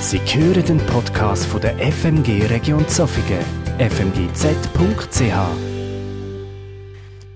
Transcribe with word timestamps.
Sie 0.00 0.18
hören 0.18 0.64
den 0.64 0.78
Podcast 0.86 1.44
von 1.44 1.60
der 1.60 1.76
FMG 1.78 2.46
Region 2.46 2.88
Zofingen, 2.88 3.44
fmgz.ch. 3.78 5.20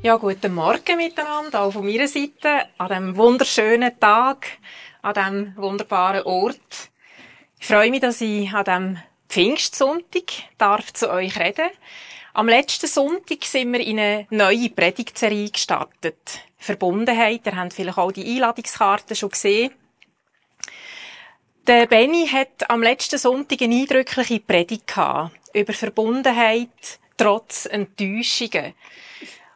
Ja, 0.03 0.17
guten 0.17 0.55
Morgen 0.55 0.97
miteinander, 0.97 1.61
auch 1.61 1.73
von 1.73 1.85
meiner 1.85 2.09
Seite, 2.09 2.69
an 2.79 2.89
diesem 2.89 3.17
wunderschönen 3.19 4.01
Tag, 4.01 4.47
an 5.03 5.13
diesem 5.13 5.57
wunderbaren 5.57 6.23
Ort. 6.23 6.91
Ich 7.61 7.67
freue 7.67 7.91
mich, 7.91 8.01
dass 8.01 8.23
ich 8.23 8.51
an 8.55 8.65
diesem 8.65 8.99
Pfingstsonntag 9.29 10.33
darf 10.57 10.91
zu 10.95 11.11
euch 11.11 11.39
reden. 11.39 11.69
Am 12.33 12.49
letzten 12.49 12.87
Sonntag 12.87 13.45
sind 13.45 13.75
wir 13.75 13.81
in 13.81 13.99
eine 13.99 14.27
neue 14.31 14.71
Predigtserie 14.71 15.51
gestartet. 15.51 16.41
Verbundenheit, 16.57 17.43
ihr 17.45 17.57
habt 17.57 17.75
vielleicht 17.75 17.99
auch 17.99 18.11
die 18.11 18.25
Einladungskarte 18.25 19.15
schon 19.15 19.31
gesehen. 19.31 19.71
Der 21.67 21.87
Benny 21.87 22.27
hat 22.27 22.69
am 22.69 22.83
letzten 22.83 23.17
Sonntag 23.17 23.63
eine 23.63 23.75
eindrückliche 23.75 24.39
Predigt 24.39 24.87
gehabt 24.87 25.35
über 25.55 25.73
Verbundenheit 25.73 26.69
trotz 27.17 27.65
Enttäuschungen. 27.65 28.75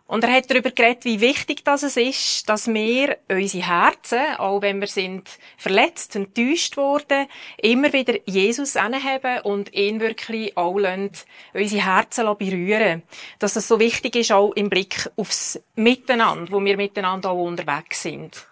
Und 0.06 0.24
er 0.24 0.32
hat 0.32 0.50
darüber 0.50 0.70
geredet, 0.70 1.04
wie 1.04 1.20
wichtig 1.20 1.64
das 1.64 1.82
ist, 1.82 2.48
dass 2.48 2.66
wir 2.66 3.18
unsere 3.28 3.66
Herzen, 3.66 4.36
auch 4.38 4.62
wenn 4.62 4.80
wir 4.80 4.86
sind 4.86 5.28
verletzt, 5.58 6.16
enttäuscht 6.16 6.78
worden, 6.78 7.26
immer 7.58 7.92
wieder 7.92 8.14
Jesus 8.24 8.76
anheben 8.76 9.42
und 9.42 9.74
ihn 9.74 10.00
wirklich 10.00 10.56
auch 10.56 10.78
lassen, 10.78 11.10
unsere 11.52 11.84
Herzen 11.84 12.24
berühren 12.38 13.02
Dass 13.38 13.52
das 13.52 13.68
so 13.68 13.78
wichtig 13.80 14.16
ist, 14.16 14.32
auch 14.32 14.52
im 14.52 14.70
Blick 14.70 15.10
aufs 15.16 15.60
Miteinander, 15.74 16.52
wo 16.52 16.64
wir 16.64 16.78
miteinander 16.78 17.28
auch 17.32 17.44
unterwegs 17.44 18.00
sind. 18.00 18.48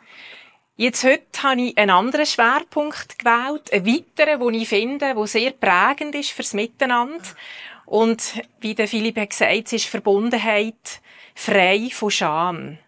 Jetzt 0.78 1.04
heute 1.04 1.42
habe 1.42 1.62
ich 1.62 1.78
einen 1.78 1.90
anderen 1.90 2.26
Schwerpunkt 2.26 3.18
gewählt, 3.18 3.72
einen 3.72 3.86
weiteren, 3.86 4.38
den 4.38 4.60
ich 4.60 4.68
finde, 4.68 5.14
der 5.14 5.26
sehr 5.26 5.52
prägend 5.52 6.14
ist 6.14 6.32
fürs 6.32 6.52
Miteinander. 6.52 7.24
Und 7.86 8.42
wie 8.60 8.74
der 8.74 8.86
Philipp 8.86 9.16
hat 9.16 9.30
gesagt, 9.30 9.66
es 9.66 9.72
ist 9.72 9.86
Verbundenheit 9.86 11.00
frei 11.34 11.88
von 11.91 12.10
Scham. 12.10 12.78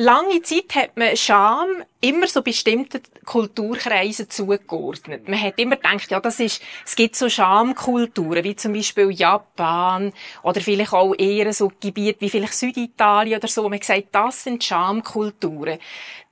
Lange 0.00 0.42
Zeit 0.42 0.76
hat 0.76 0.96
man 0.96 1.16
Scham 1.16 1.82
immer 2.00 2.28
so 2.28 2.42
bestimmten 2.42 3.02
Kulturkreisen 3.24 4.30
zugeordnet. 4.30 5.28
Man 5.28 5.42
hat 5.42 5.58
immer 5.58 5.74
gedacht, 5.74 6.08
ja, 6.12 6.20
das 6.20 6.38
ist, 6.38 6.62
es 6.86 6.94
gibt 6.94 7.16
so 7.16 7.28
Schamkulturen, 7.28 8.44
wie 8.44 8.54
zum 8.54 8.74
Beispiel 8.74 9.10
Japan, 9.10 10.12
oder 10.44 10.60
vielleicht 10.60 10.92
auch 10.92 11.14
eher 11.18 11.52
so 11.52 11.72
Gebiete 11.80 12.20
wie 12.20 12.30
vielleicht 12.30 12.54
Süditalien 12.54 13.40
oder 13.40 13.48
so. 13.48 13.64
Man 13.64 13.72
hat 13.72 13.80
gesagt, 13.80 14.04
das 14.12 14.44
sind 14.44 14.62
Schamkulturen. 14.62 15.80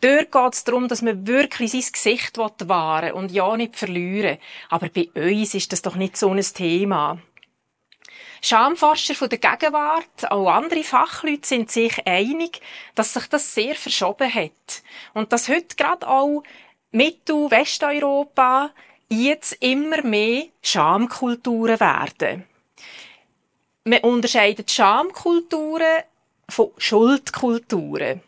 Dort 0.00 0.30
geht 0.30 0.52
es 0.52 0.62
darum, 0.62 0.86
dass 0.86 1.02
man 1.02 1.26
wirklich 1.26 1.72
sein 1.72 1.92
Gesicht 1.92 2.38
wahren 2.38 3.14
und 3.14 3.32
ja 3.32 3.56
nicht 3.56 3.74
verlieren. 3.74 4.38
Aber 4.68 4.88
bei 4.90 5.08
uns 5.12 5.54
ist 5.54 5.72
das 5.72 5.82
doch 5.82 5.96
nicht 5.96 6.16
so 6.16 6.30
ein 6.30 6.40
Thema. 6.40 7.18
Schamforscher 8.42 9.14
von 9.14 9.28
der 9.28 9.38
Gegenwart, 9.38 10.30
auch 10.30 10.48
andere 10.48 10.84
Fachleute 10.84 11.46
sind 11.46 11.70
sich 11.70 12.06
einig, 12.06 12.60
dass 12.94 13.14
sich 13.14 13.26
das 13.26 13.54
sehr 13.54 13.74
verschoben 13.74 14.32
hat. 14.32 14.82
Und 15.14 15.32
dass 15.32 15.48
heute 15.48 15.76
gerade 15.76 16.06
auch 16.08 16.42
Mittel- 16.92 17.50
Westeuropa 17.50 18.70
jetzt 19.08 19.52
immer 19.60 20.02
mehr 20.02 20.44
Schamkulturen 20.62 21.80
werden. 21.80 22.44
Man 23.84 24.00
unterscheidet 24.00 24.70
Schamkulturen 24.70 26.02
von 26.48 26.70
Schuldkulturen. 26.78 28.22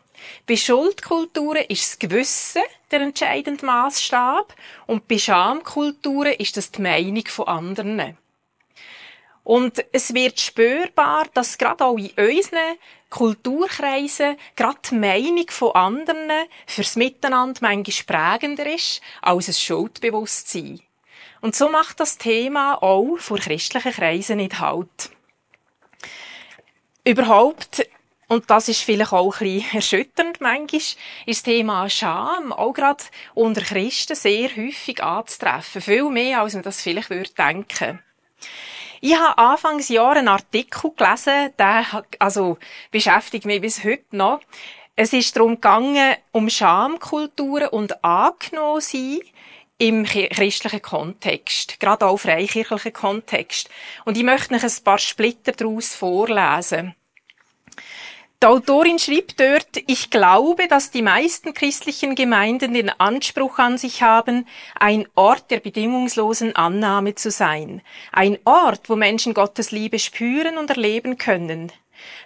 Bei 0.47 0.55
Schuldkulturen 0.55 1.63
ist 1.67 1.83
das 1.83 1.99
Gewissen 1.99 2.61
der 2.91 3.01
entscheidende 3.01 3.65
Maßstab 3.65 4.53
und 4.87 5.07
bei 5.07 5.17
Schamkulturen 5.17 6.33
ist 6.33 6.57
das 6.57 6.71
die 6.71 6.81
Meinung 6.81 7.25
von 7.27 7.47
anderen. 7.47 8.17
Und 9.49 9.83
es 9.91 10.13
wird 10.13 10.39
spürbar, 10.39 11.25
dass 11.33 11.57
gerade 11.57 11.83
auch 11.83 11.97
in 11.97 12.11
unseren 12.11 12.77
Kulturkreisen 13.09 14.37
gerade 14.55 14.77
die 14.91 14.93
Meinung 14.93 15.49
von 15.49 15.71
anderen 15.71 16.29
fürs 16.67 16.95
Miteinander 16.95 17.59
manchmal 17.63 18.37
prägender 18.37 18.71
ist 18.71 19.01
als 19.23 19.47
ein 19.47 19.55
Schuldbewusstsein. 19.55 20.81
Und 21.41 21.55
so 21.55 21.67
macht 21.67 21.99
das 21.99 22.19
Thema 22.19 22.75
auch 22.75 23.17
vor 23.17 23.39
christlichen 23.39 23.91
Kreisen 23.91 24.37
nicht 24.37 24.59
Halt. 24.59 25.09
Überhaupt 27.03 27.89
und 28.27 28.51
das 28.51 28.69
ist 28.69 28.83
vielleicht 28.83 29.13
auch 29.13 29.41
ein 29.41 29.47
bisschen 29.47 29.75
erschütternd 29.77 30.41
manchmal, 30.41 30.79
ist 30.79 30.99
das 31.25 31.41
Thema 31.41 31.89
Scham 31.89 32.53
auch 32.53 32.73
gerade 32.73 33.03
unter 33.33 33.61
Christen 33.61 34.15
sehr 34.15 34.55
häufig 34.55 35.01
anzutreffen. 35.01 35.81
Viel 35.81 36.07
mehr, 36.11 36.41
als 36.41 36.53
man 36.53 36.61
das 36.61 36.83
vielleicht 36.83 37.09
würde 37.09 37.31
denken. 37.31 38.03
Ich 39.01 39.15
habe 39.15 39.37
Anfangsjahr 39.37 40.17
einen 40.17 40.27
Artikel 40.27 40.91
gelesen, 40.95 41.53
der 41.57 42.03
also 42.19 42.57
beschäftigt 42.91 43.45
mich 43.45 43.61
bis 43.61 43.83
heute 43.83 44.15
noch. 44.15 44.41
Es 44.95 45.13
ist 45.13 45.35
darum 45.35 45.55
gegangen, 45.55 46.15
um 46.33 46.49
Schamkulturen 46.49 47.69
und 47.69 48.03
angenommen 48.03 49.21
im 49.77 50.03
christlichen 50.03 50.81
Kontext, 50.81 51.79
gerade 51.79 52.05
auch 52.05 52.17
freikirchlichen 52.17 52.91
Kontext. 52.91 53.69
Und 54.03 54.17
ich 54.17 54.23
möchte 54.23 54.53
noch 54.53 54.63
ein 54.63 54.83
paar 54.83 54.97
Splitter 54.97 55.53
daraus 55.53 55.95
vorlesen. 55.95 56.95
Die 58.41 58.47
Autorin 58.47 58.99
schrieb 58.99 59.35
dort, 59.35 59.83
ich 59.85 60.11
glaube, 60.11 60.69
dass 60.69 60.91
die 60.91 61.01
meisten 61.01 61.53
christlichen 61.53 62.15
Gemeinden 62.15 62.73
den 62.73 62.89
Anspruch 62.89 63.59
an 63.59 63.77
sich 63.77 64.01
haben, 64.01 64.47
ein 64.79 65.05
Ort 65.15 65.51
der 65.51 65.59
bedingungslosen 65.59 66.55
Annahme 66.55 67.15
zu 67.15 67.31
sein. 67.31 67.81
Ein 68.13 68.39
Ort, 68.45 68.89
wo 68.89 68.95
Menschen 68.95 69.33
Gottes 69.33 69.71
Liebe 69.71 69.99
spüren 69.99 70.57
und 70.57 70.69
erleben 70.69 71.17
können. 71.17 71.73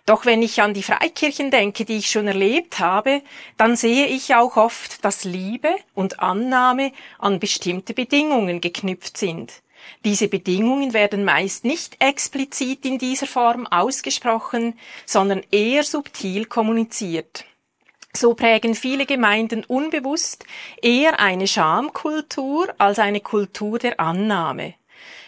Doch 0.05 0.27
wenn 0.27 0.43
ich 0.43 0.61
an 0.61 0.75
die 0.75 0.83
Freikirchen 0.83 1.49
denke, 1.49 1.83
die 1.83 1.97
ich 1.97 2.11
schon 2.11 2.27
erlebt 2.27 2.77
habe, 2.77 3.23
dann 3.57 3.75
sehe 3.75 4.05
ich 4.05 4.35
auch 4.35 4.55
oft, 4.55 5.03
dass 5.03 5.23
Liebe 5.23 5.75
und 5.95 6.19
Annahme 6.19 6.91
an 7.17 7.39
bestimmte 7.39 7.95
Bedingungen 7.95 8.61
geknüpft 8.61 9.17
sind. 9.17 9.63
Diese 10.05 10.27
Bedingungen 10.27 10.93
werden 10.93 11.23
meist 11.23 11.65
nicht 11.65 11.95
explizit 11.99 12.85
in 12.85 12.97
dieser 12.97 13.27
Form 13.27 13.67
ausgesprochen, 13.67 14.77
sondern 15.05 15.43
eher 15.51 15.83
subtil 15.83 16.45
kommuniziert. 16.45 17.45
So 18.15 18.35
prägen 18.35 18.75
viele 18.75 19.05
Gemeinden 19.05 19.63
unbewusst 19.63 20.45
eher 20.81 21.19
eine 21.19 21.47
Schamkultur 21.47 22.73
als 22.77 22.99
eine 22.99 23.21
Kultur 23.21 23.79
der 23.79 23.99
Annahme. 23.99 24.75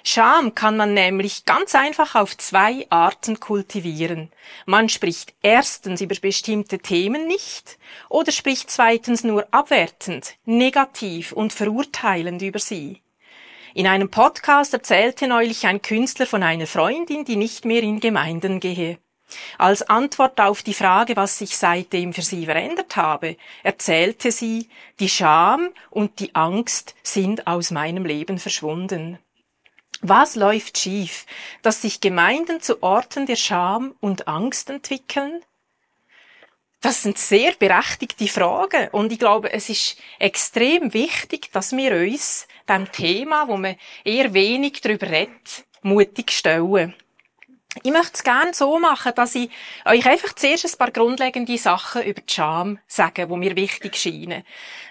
Scham 0.03 0.53
kann 0.53 0.77
man 0.77 0.93
nämlich 0.93 1.45
ganz 1.45 1.73
einfach 1.73 2.13
auf 2.13 2.37
zwei 2.37 2.85
Arten 2.91 3.39
kultivieren. 3.39 4.31
Man 4.67 4.87
spricht 4.87 5.33
erstens 5.41 5.99
über 5.99 6.13
bestimmte 6.21 6.77
Themen 6.77 7.25
nicht 7.25 7.79
oder 8.07 8.31
spricht 8.31 8.69
zweitens 8.69 9.23
nur 9.23 9.47
abwertend, 9.49 10.35
negativ 10.45 11.31
und 11.31 11.53
verurteilend 11.53 12.43
über 12.43 12.59
sie. 12.59 13.01
In 13.75 13.87
einem 13.87 14.09
Podcast 14.09 14.73
erzählte 14.73 15.27
neulich 15.27 15.67
ein 15.67 15.81
Künstler 15.81 16.25
von 16.25 16.43
einer 16.43 16.65
Freundin, 16.65 17.25
die 17.25 17.35
nicht 17.35 17.65
mehr 17.65 17.83
in 17.83 17.99
Gemeinden 17.99 18.61
gehe. 18.61 18.99
Als 19.57 19.81
Antwort 19.81 20.39
auf 20.39 20.63
die 20.63 20.73
Frage, 20.73 21.17
was 21.17 21.39
sich 21.39 21.57
seitdem 21.57 22.13
für 22.13 22.21
sie 22.21 22.45
verändert 22.45 22.95
habe, 22.95 23.35
erzählte 23.63 24.31
sie, 24.31 24.69
die 25.01 25.09
Scham 25.09 25.71
und 25.89 26.21
die 26.21 26.33
Angst 26.35 26.95
sind 27.03 27.47
aus 27.47 27.71
meinem 27.71 28.05
Leben 28.05 28.39
verschwunden. 28.39 29.19
Was 29.99 30.37
läuft 30.37 30.77
schief, 30.77 31.25
dass 31.61 31.81
sich 31.81 31.99
Gemeinden 31.99 32.61
zu 32.61 32.81
Orten 32.81 33.25
der 33.25 33.35
Scham 33.35 33.93
und 33.99 34.29
Angst 34.29 34.69
entwickeln? 34.69 35.41
Das 36.81 37.01
sind 37.01 37.17
sehr 37.17 37.53
berechtigte 37.53 38.27
Fragen 38.27 38.89
und 38.91 39.11
ich 39.11 39.19
glaube, 39.19 39.51
es 39.51 39.69
ist 39.69 39.97
extrem 40.19 40.93
wichtig, 40.93 41.51
dass 41.51 41.75
wir 41.75 41.91
uns 41.93 42.47
dem 42.69 42.91
Thema, 42.91 43.47
wo 43.47 43.57
man 43.57 43.75
eher 44.03 44.33
wenig 44.33 44.81
darüber 44.81 45.09
redet, 45.09 45.65
mutig 45.81 46.31
stellen. 46.31 46.93
Ich 47.83 47.91
möchte 47.91 48.13
es 48.13 48.23
gerne 48.23 48.53
so 48.53 48.79
machen, 48.79 49.11
dass 49.15 49.35
ich 49.35 49.49
euch 49.83 50.05
einfach 50.05 50.33
zuerst 50.33 50.65
ein 50.65 50.77
paar 50.77 50.91
grundlegende 50.91 51.57
Sachen 51.57 52.03
über 52.03 52.21
die 52.21 52.33
Scham 52.33 52.79
sage, 52.87 53.27
die 53.27 53.35
mir 53.35 53.55
wichtig 53.57 53.97
scheinen. 53.97 54.43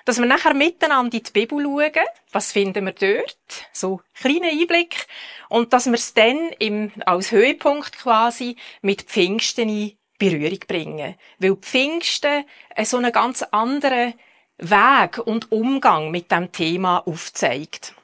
Dass 0.05 0.19
wir 0.19 0.27
nachher 0.27 0.53
miteinander 0.53 1.17
in 1.17 1.23
die 1.23 1.33
Bibel 1.33 1.63
schauen, 1.65 2.07
was 2.31 2.53
finden 2.53 2.85
wir 2.85 2.93
dort, 2.93 3.39
so 3.73 4.03
kleiner 4.15 4.49
Einblick, 4.49 5.07
und 5.49 5.73
dass 5.73 5.87
wir 5.87 5.95
es 5.95 6.13
dann 6.13 6.51
im, 6.59 6.93
als 7.07 7.33
Höhepunkt 7.33 7.99
quasi 7.99 8.57
mit 8.83 9.03
Pfingsten 9.03 9.69
in 9.71 9.97
Berührung 10.19 10.61
bringen. 10.67 11.15
Weil 11.39 11.57
Pfingsten 11.57 12.45
so 12.83 12.97
einen 12.99 13.13
ganz 13.13 13.43
anderen 13.43 14.15
Weg 14.59 15.19
und 15.19 15.51
Umgang 15.51 16.11
mit 16.11 16.31
dem 16.31 16.53
Thema 16.53 16.99
aufzeigt. 17.07 17.95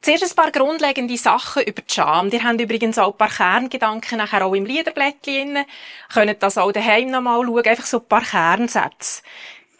Zuerst 0.00 0.24
ein 0.24 0.34
paar 0.34 0.50
grundlegende 0.50 1.16
Sachen 1.16 1.62
über 1.62 1.80
die 1.82 1.94
Scham. 1.94 2.28
Die 2.28 2.42
haben 2.42 2.58
übrigens 2.58 2.98
auch 2.98 3.12
ein 3.12 3.18
paar 3.18 3.30
Kerngedanken 3.30 4.18
nachher 4.18 4.44
auch 4.44 4.54
im 4.54 4.64
Liederblättchen 4.64 5.54
drin. 5.54 5.64
Könnt 6.12 6.42
das 6.42 6.58
auch 6.58 6.72
daheim 6.72 7.10
nochmal 7.10 7.44
schauen. 7.44 7.64
Einfach 7.64 7.86
so 7.86 7.98
ein 7.98 8.08
paar 8.08 8.22
Kernsätze. 8.22 9.22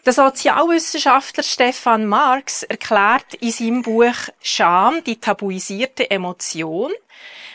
Der 0.05 0.13
Sozialwissenschaftler 0.13 1.43
Stefan 1.43 2.05
Marx 2.05 2.63
erklärt 2.63 3.35
in 3.35 3.51
seinem 3.51 3.81
Buch 3.81 4.15
Scham, 4.41 5.03
die 5.03 5.19
tabuisierte 5.19 6.09
Emotion, 6.11 6.91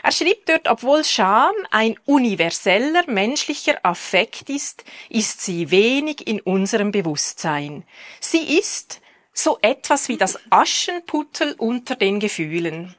er 0.09 0.13
schreibt 0.13 0.49
dort, 0.49 0.69
obwohl 0.69 1.05
Scham 1.05 1.53
ein 1.71 1.99
universeller 2.07 3.05
menschlicher 3.09 3.79
Affekt 3.83 4.49
ist, 4.49 4.83
ist 5.11 5.43
sie 5.43 5.71
wenig 5.71 6.27
in 6.27 6.41
unserem 6.41 6.93
Bewusstsein. 6.93 7.85
Sie 8.19 8.59
ist 8.59 9.03
so 9.35 9.59
etwas 9.61 10.09
wie 10.09 10.17
das 10.17 10.39
Aschenputtel 10.49 11.55
unter 11.59 11.95
den 11.95 12.21
Gefühlen. 12.21 12.95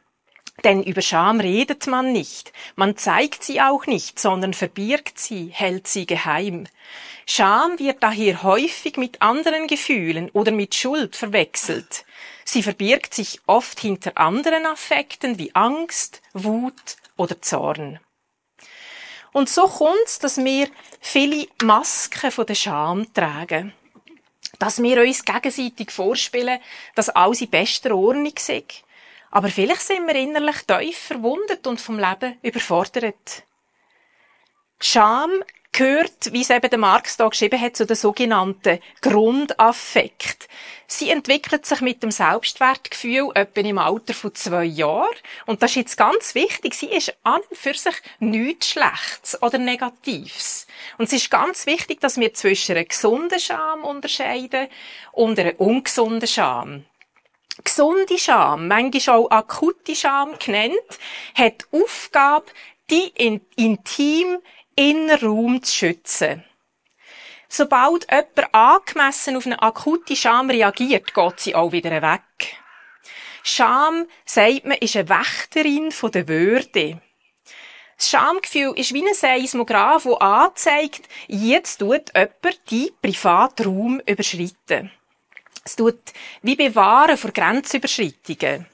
Denn 0.64 0.84
über 0.84 1.02
Scham 1.02 1.40
redet 1.40 1.88
man 1.88 2.12
nicht, 2.12 2.54
man 2.76 2.96
zeigt 2.96 3.44
sie 3.44 3.60
auch 3.60 3.88
nicht, 3.88 4.20
sondern 4.20 4.54
verbirgt 4.54 5.18
sie, 5.18 5.48
hält 5.48 5.88
sie 5.88 6.06
geheim. 6.06 6.68
Scham 7.26 7.80
wird 7.80 8.04
daher 8.04 8.44
häufig 8.44 8.98
mit 8.98 9.24
anderen 9.24 9.66
Gefühlen 9.66 10.30
oder 10.30 10.52
mit 10.52 10.76
Schuld 10.76 11.16
verwechselt. 11.16 12.06
Sie 12.52 12.64
verbirgt 12.64 13.14
sich 13.14 13.40
oft 13.46 13.80
hinter 13.80 14.18
anderen 14.18 14.66
Affekten 14.66 15.38
wie 15.38 15.54
Angst, 15.54 16.20
Wut 16.34 16.98
oder 17.16 17.40
Zorn. 17.44 18.00
Und 19.32 19.50
so 19.50 19.68
kommt's, 19.68 20.18
dass 20.18 20.38
wir 20.38 20.68
viele 21.00 21.48
Masken 21.62 22.32
von 22.32 22.48
der 22.48 22.56
Scham 22.56 23.14
tragen. 23.14 23.72
Dass 24.58 24.82
wir 24.82 25.00
uns 25.00 25.24
gegenseitig 25.24 25.92
vorspielen, 25.92 26.60
dass 26.96 27.10
alles 27.10 27.42
in 27.42 27.52
bester 27.52 27.96
Ordnung 27.96 28.34
ist. 28.36 28.84
Aber 29.30 29.50
vielleicht 29.50 29.82
sind 29.82 30.08
wir 30.08 30.16
innerlich 30.16 30.64
tief 30.66 30.98
verwundet 30.98 31.68
und 31.68 31.80
vom 31.80 32.00
Leben 32.00 32.40
überfordert. 32.42 33.44
Scham 34.80 35.44
gehört, 35.72 36.34
wie 36.34 36.42
es 36.42 36.50
eben 36.50 36.70
der 36.70 36.80
Marx 36.80 37.18
da 37.18 37.28
geschrieben 37.28 37.60
hat, 37.60 37.78
zu 37.78 37.86
den 37.86 37.96
sogenannten 37.96 38.80
Grundaffekt. 39.02 40.48
Sie 40.88 41.12
entwickelt 41.12 41.66
sich 41.66 41.82
mit 41.82 42.02
dem 42.02 42.10
Selbstwertgefühl 42.10 43.30
etwa 43.36 43.62
im 43.62 43.78
Alter 43.78 44.16
von 44.16 44.34
zwei 44.34 44.64
Jahren. 44.64 45.16
Und 45.46 45.62
das 45.62 45.72
ist 45.72 45.76
jetzt 45.76 45.98
ganz 45.98 46.34
wichtig. 46.34 46.74
Sie 46.74 46.88
ist 46.88 47.16
an 47.24 47.42
und 47.48 47.58
für 47.58 47.76
sich 47.76 47.96
nichts 48.20 48.70
Schlechtes 48.70 49.42
oder 49.42 49.60
Negatives. 49.60 50.66
Und 50.98 51.06
es 51.06 51.14
ist 51.14 51.30
ganz 51.30 51.68
wichtig, 51.68 52.02
dass 52.02 52.18
wir 52.18 52.34
zwischen 52.34 52.76
einer 52.76 52.86
gesunden 52.86 53.40
Scham 53.40 53.84
unterscheiden 53.84 54.68
und 55.12 55.40
einer 55.40 55.60
ungesunden 55.60 56.28
Scham. 56.28 56.86
Gesunde 57.64 58.18
Scham, 58.18 58.68
manchmal 58.68 59.18
auch 59.18 59.32
akute 59.32 59.96
Scham 59.96 60.40
genannt, 60.40 60.74
hat 61.36 61.66
die 61.72 61.84
Aufgabe, 61.84 62.46
die 62.90 63.12
in 63.16 63.42
intim 63.56 64.40
Innenraum 64.80 65.62
zu 65.62 65.76
schützen. 65.76 66.46
Sobald 67.50 68.08
jemand 68.10 68.54
angemessen 68.54 69.36
auf 69.36 69.46
eine 69.46 69.62
akute 69.62 70.16
Scham 70.16 70.50
reagiert, 70.50 71.14
geht 71.14 71.40
sie 71.42 71.54
auch 71.54 71.74
wieder 71.74 72.02
weg. 72.02 72.22
Scham, 73.44 74.06
sagt 74.24 74.64
man, 74.64 74.78
ist 74.78 74.96
eine 74.96 75.10
Wächterin 75.10 75.92
der 76.14 76.28
Würde. 76.30 77.02
Das 77.98 78.10
Schamgefühl 78.10 78.72
ist 78.78 78.94
wie 78.94 79.06
ein 79.06 79.14
Seismograph, 79.14 80.04
der 80.04 80.22
anzeigt, 80.22 81.10
jetzt 81.28 81.80
tut 81.80 82.16
jemand 82.16 82.72
die 82.72 82.94
Privatraum 83.02 84.00
überschreiten. 84.06 84.92
Es 85.66 85.76
tut 85.76 86.00
wie 86.42 86.56
bewahren 86.56 87.18
vor 87.18 87.32
Grenzüberschreitungen 87.32 88.66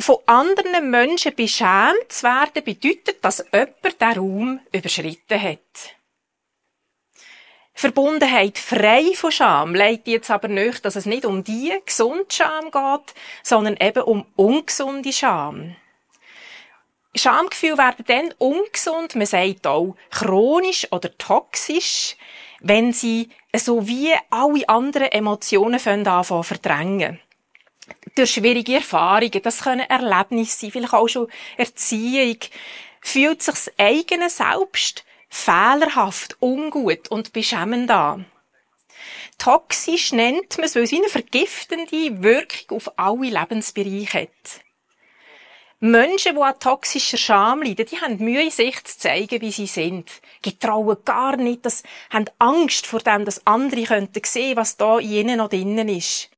von 0.00 0.18
anderen 0.26 0.90
Menschen 0.90 1.34
beschämt 1.34 2.10
zu 2.10 2.24
werden, 2.24 2.64
bedeutet, 2.64 3.24
dass 3.24 3.44
jemand 3.52 4.00
den 4.00 4.12
Raum 4.18 4.60
überschritten 4.72 5.42
hat. 5.42 5.96
Verbundenheit 7.74 8.58
frei 8.58 9.12
von 9.14 9.32
Scham 9.32 9.74
leitet 9.74 10.08
jetzt 10.08 10.30
aber 10.30 10.48
nicht, 10.48 10.84
dass 10.84 10.96
es 10.96 11.06
nicht 11.06 11.24
um 11.24 11.44
die 11.44 11.72
gesunde 11.86 12.26
Scham 12.28 12.70
geht, 12.70 13.14
sondern 13.42 13.76
eben 13.80 14.02
um 14.02 14.26
ungesunde 14.36 15.12
Scham. 15.12 15.76
Schamgefühle 17.14 17.78
werden 17.78 18.04
dann 18.06 18.34
ungesund, 18.38 19.16
man 19.16 19.26
sagt 19.26 19.66
auch 19.66 19.96
chronisch 20.10 20.86
oder 20.92 21.16
toxisch, 21.16 22.16
wenn 22.60 22.92
sie 22.92 23.30
so 23.56 23.88
wie 23.88 24.12
alle 24.28 24.68
anderen 24.68 25.10
Emotionen 25.10 25.80
anfangen 26.06 26.44
verdrängen 26.44 27.18
durch 28.16 28.32
schwierige 28.32 28.76
Erfahrungen, 28.76 29.42
das 29.42 29.62
können 29.62 29.88
Erlebnisse 29.88 30.58
sein, 30.58 30.70
vielleicht 30.70 30.94
auch 30.94 31.08
schon 31.08 31.28
Erziehung, 31.56 32.38
fühlt 33.00 33.42
sich 33.42 33.54
das 33.54 33.72
eigene 33.78 34.30
Selbst 34.30 35.04
fehlerhaft, 35.28 36.36
ungut 36.40 37.08
und 37.08 37.32
beschämend 37.32 37.90
an. 37.90 38.26
Toxisch 39.38 40.12
nennt 40.12 40.58
man 40.58 40.66
es, 40.66 40.74
weil 40.74 40.82
es 40.82 40.92
eine 40.92 41.08
vergiftende 41.08 42.22
Wirkung 42.22 42.76
auf 42.76 42.98
alle 42.98 43.30
Lebensbereiche 43.30 44.22
hat. 44.22 44.60
Menschen, 45.82 46.34
die 46.34 46.42
an 46.42 46.58
toxischer 46.58 47.16
Scham 47.16 47.62
leiden, 47.62 47.86
die 47.86 47.98
haben 47.98 48.18
Mühe, 48.18 48.50
sich 48.50 48.84
zu 48.84 48.98
zeigen, 48.98 49.40
wie 49.40 49.50
sie 49.50 49.66
sind. 49.66 50.10
Die 50.44 50.58
trauen 50.58 50.98
gar 51.06 51.38
nicht, 51.38 51.64
das, 51.64 51.84
haben 52.10 52.26
Angst 52.38 52.86
vor 52.86 53.00
dem, 53.00 53.24
dass 53.24 53.46
andere 53.46 53.84
könnten 53.84 54.20
sehen, 54.22 54.56
was 54.56 54.76
da 54.76 54.98
in 54.98 55.10
ihnen 55.10 55.38
noch 55.38 55.48
drinnen 55.48 55.88
ist. 55.88 56.28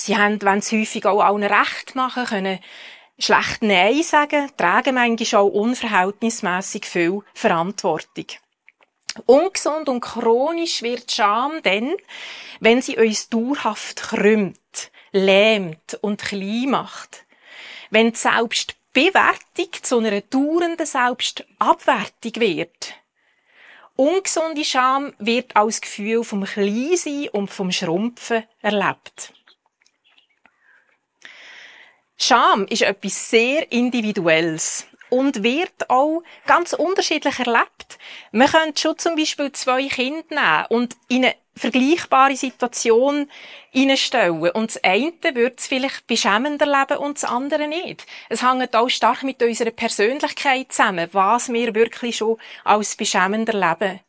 Sie 0.00 0.16
haben, 0.16 0.40
wenn 0.40 0.62
sie 0.62 0.80
häufig 0.80 1.04
auch 1.04 1.20
allen 1.20 1.44
recht 1.44 1.94
machen, 1.94 2.24
können 2.24 2.58
schlecht 3.18 3.60
Nein 3.60 4.02
sagen, 4.02 4.50
tragen 4.56 4.94
manchmal 4.94 5.42
auch 5.42 5.48
unverhältnismäßig 5.48 6.86
viel 6.86 7.20
Verantwortung. 7.34 8.24
Ungesund 9.26 9.90
und 9.90 10.00
chronisch 10.00 10.80
wird 10.80 11.12
Scham 11.12 11.62
dann, 11.62 11.96
wenn 12.60 12.80
sie 12.80 12.96
uns 12.96 13.28
dauerhaft 13.28 14.00
krümmt, 14.00 14.90
lähmt 15.12 15.98
und 16.00 16.22
klein 16.22 16.70
macht. 16.70 17.26
Wenn 17.90 18.12
die 18.12 18.16
Selbstbewertung 18.16 19.68
zu 19.82 19.98
einer 19.98 20.22
dauernden 20.22 20.86
Selbstabwertung 20.86 22.36
wird. 22.36 22.94
Ungesunde 23.96 24.64
Scham 24.64 25.12
wird 25.18 25.54
als 25.56 25.82
Gefühl 25.82 26.24
vom 26.24 26.44
Kleinsein 26.44 27.28
und 27.32 27.50
vom 27.50 27.70
Schrumpfen 27.70 28.44
erlebt. 28.62 29.34
Scham 32.22 32.66
ist 32.66 32.82
etwas 32.82 33.30
sehr 33.30 33.72
Individuelles 33.72 34.86
und 35.08 35.42
wird 35.42 35.88
auch 35.88 36.22
ganz 36.46 36.74
unterschiedlich 36.74 37.38
erlebt. 37.38 37.98
Man 38.30 38.46
könnte 38.46 38.78
schon 38.78 38.98
zum 38.98 39.16
Beispiel 39.16 39.50
zwei 39.52 39.88
Kinder 39.88 40.26
nehmen 40.28 40.66
und 40.68 40.96
in 41.08 41.24
eine 41.24 41.34
vergleichbare 41.56 42.36
Situation 42.36 43.30
hineinstellen. 43.70 44.50
Und 44.50 44.74
das 44.74 44.84
eine 44.84 45.14
wird 45.32 45.60
es 45.60 45.66
vielleicht 45.66 46.06
beschämender 46.06 46.66
leben 46.66 46.98
und 46.98 47.16
das 47.16 47.24
andere 47.24 47.66
nicht. 47.66 48.04
Es 48.28 48.42
hängt 48.42 48.76
auch 48.76 48.90
stark 48.90 49.22
mit 49.22 49.42
unserer 49.42 49.70
Persönlichkeit 49.70 50.72
zusammen, 50.72 51.08
was 51.12 51.50
wir 51.50 51.74
wirklich 51.74 52.18
schon 52.18 52.36
als 52.64 52.96
beschämender 52.96 53.54
leben. 53.54 54.00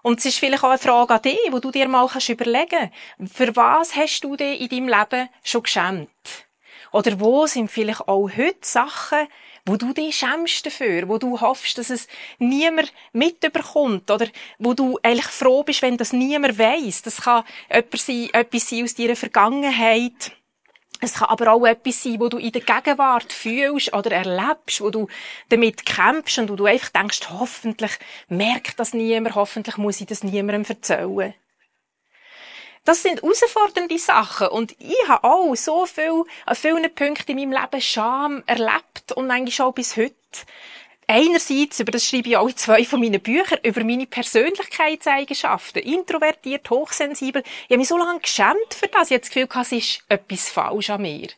Und 0.00 0.20
es 0.20 0.24
ist 0.24 0.38
vielleicht 0.38 0.64
auch 0.64 0.70
eine 0.70 0.78
Frage 0.78 1.12
an 1.12 1.22
dich, 1.22 1.38
wo 1.50 1.58
du 1.58 1.70
dir 1.70 1.88
mal 1.88 2.08
überlegen 2.26 2.90
kannst. 3.18 3.36
Für 3.36 3.54
was 3.54 3.94
hast 3.94 4.24
du 4.24 4.34
dich 4.34 4.62
in 4.62 4.68
deinem 4.70 4.88
Leben 4.88 5.28
schon 5.44 5.62
geschämt? 5.62 6.08
Oder 6.92 7.20
wo 7.20 7.46
sind 7.46 7.70
vielleicht 7.70 8.08
auch 8.08 8.30
heute 8.36 8.58
Sachen, 8.62 9.28
wo 9.66 9.76
du 9.76 9.92
dich 9.92 10.16
schämst 10.16 10.64
dafür, 10.66 11.08
wo 11.08 11.18
du 11.18 11.40
hoffst, 11.40 11.78
dass 11.78 11.90
es 11.90 12.08
niemand 12.38 12.92
mitbekommt 13.12 14.10
oder 14.10 14.26
wo 14.58 14.74
du 14.74 14.98
eigentlich 15.02 15.26
froh 15.26 15.62
bist, 15.62 15.82
wenn 15.82 15.96
das 15.96 16.12
niemand 16.12 16.58
weiß. 16.58 17.02
Das 17.02 17.22
kann 17.22 17.44
etwas 17.68 18.06
sein, 18.06 18.28
etwas 18.32 18.68
sein 18.68 18.84
aus 18.84 18.94
deiner 18.94 19.16
Vergangenheit. 19.16 20.32
Es 21.02 21.14
kann 21.14 21.28
aber 21.28 21.52
auch 21.52 21.64
etwas 21.64 22.02
sein, 22.02 22.20
wo 22.20 22.28
du 22.28 22.36
in 22.36 22.52
der 22.52 22.60
Gegenwart 22.60 23.32
fühlst 23.32 23.94
oder 23.94 24.10
erlebst, 24.12 24.82
wo 24.82 24.90
du 24.90 25.08
damit 25.48 25.86
kämpfst 25.86 26.38
und 26.38 26.50
wo 26.50 26.56
du 26.56 26.66
einfach 26.66 26.90
denkst, 26.90 27.20
hoffentlich 27.30 27.92
merkt 28.28 28.78
das 28.78 28.92
niemand, 28.92 29.34
hoffentlich 29.34 29.78
muss 29.78 30.00
ich 30.00 30.06
das 30.06 30.22
niemandem 30.22 30.64
erzählen. 30.68 31.34
Das 32.90 33.04
sind 33.04 33.22
herausfordernde 33.22 34.00
Sachen. 34.00 34.48
Und 34.48 34.72
ich 34.80 34.96
habe 35.06 35.22
auch 35.22 35.54
so 35.54 35.86
viel, 35.86 36.24
an 36.44 36.56
vielen 36.56 36.92
Punkten 36.92 37.38
in 37.38 37.48
meinem 37.48 37.62
Leben 37.62 37.80
Scham 37.80 38.42
erlebt 38.46 39.12
und 39.14 39.28
manchmal 39.28 39.68
auch 39.68 39.72
bis 39.72 39.96
heute. 39.96 40.16
Einerseits, 41.06 41.78
über 41.78 41.92
das 41.92 42.04
schreibe 42.04 42.30
ich 42.30 42.36
auch 42.36 42.48
in 42.48 42.56
zwei 42.56 42.84
von 42.84 42.98
meinen 42.98 43.20
Büchern, 43.20 43.60
über 43.62 43.84
meine 43.84 44.08
Persönlichkeitseigenschaften. 44.08 45.84
Introvertiert, 45.84 46.68
hochsensibel. 46.68 47.44
Ich 47.44 47.70
habe 47.70 47.78
mich 47.78 47.86
so 47.86 47.96
lange 47.96 48.18
geschämt 48.18 48.74
für 48.74 48.88
das. 48.88 49.08
Ich 49.08 49.14
habe 49.14 49.20
das 49.20 49.30
Gefühl, 49.30 49.48
es 49.60 49.70
ist 49.70 50.04
etwas 50.08 50.48
falsch 50.48 50.90
an 50.90 51.02
mir. 51.02 51.28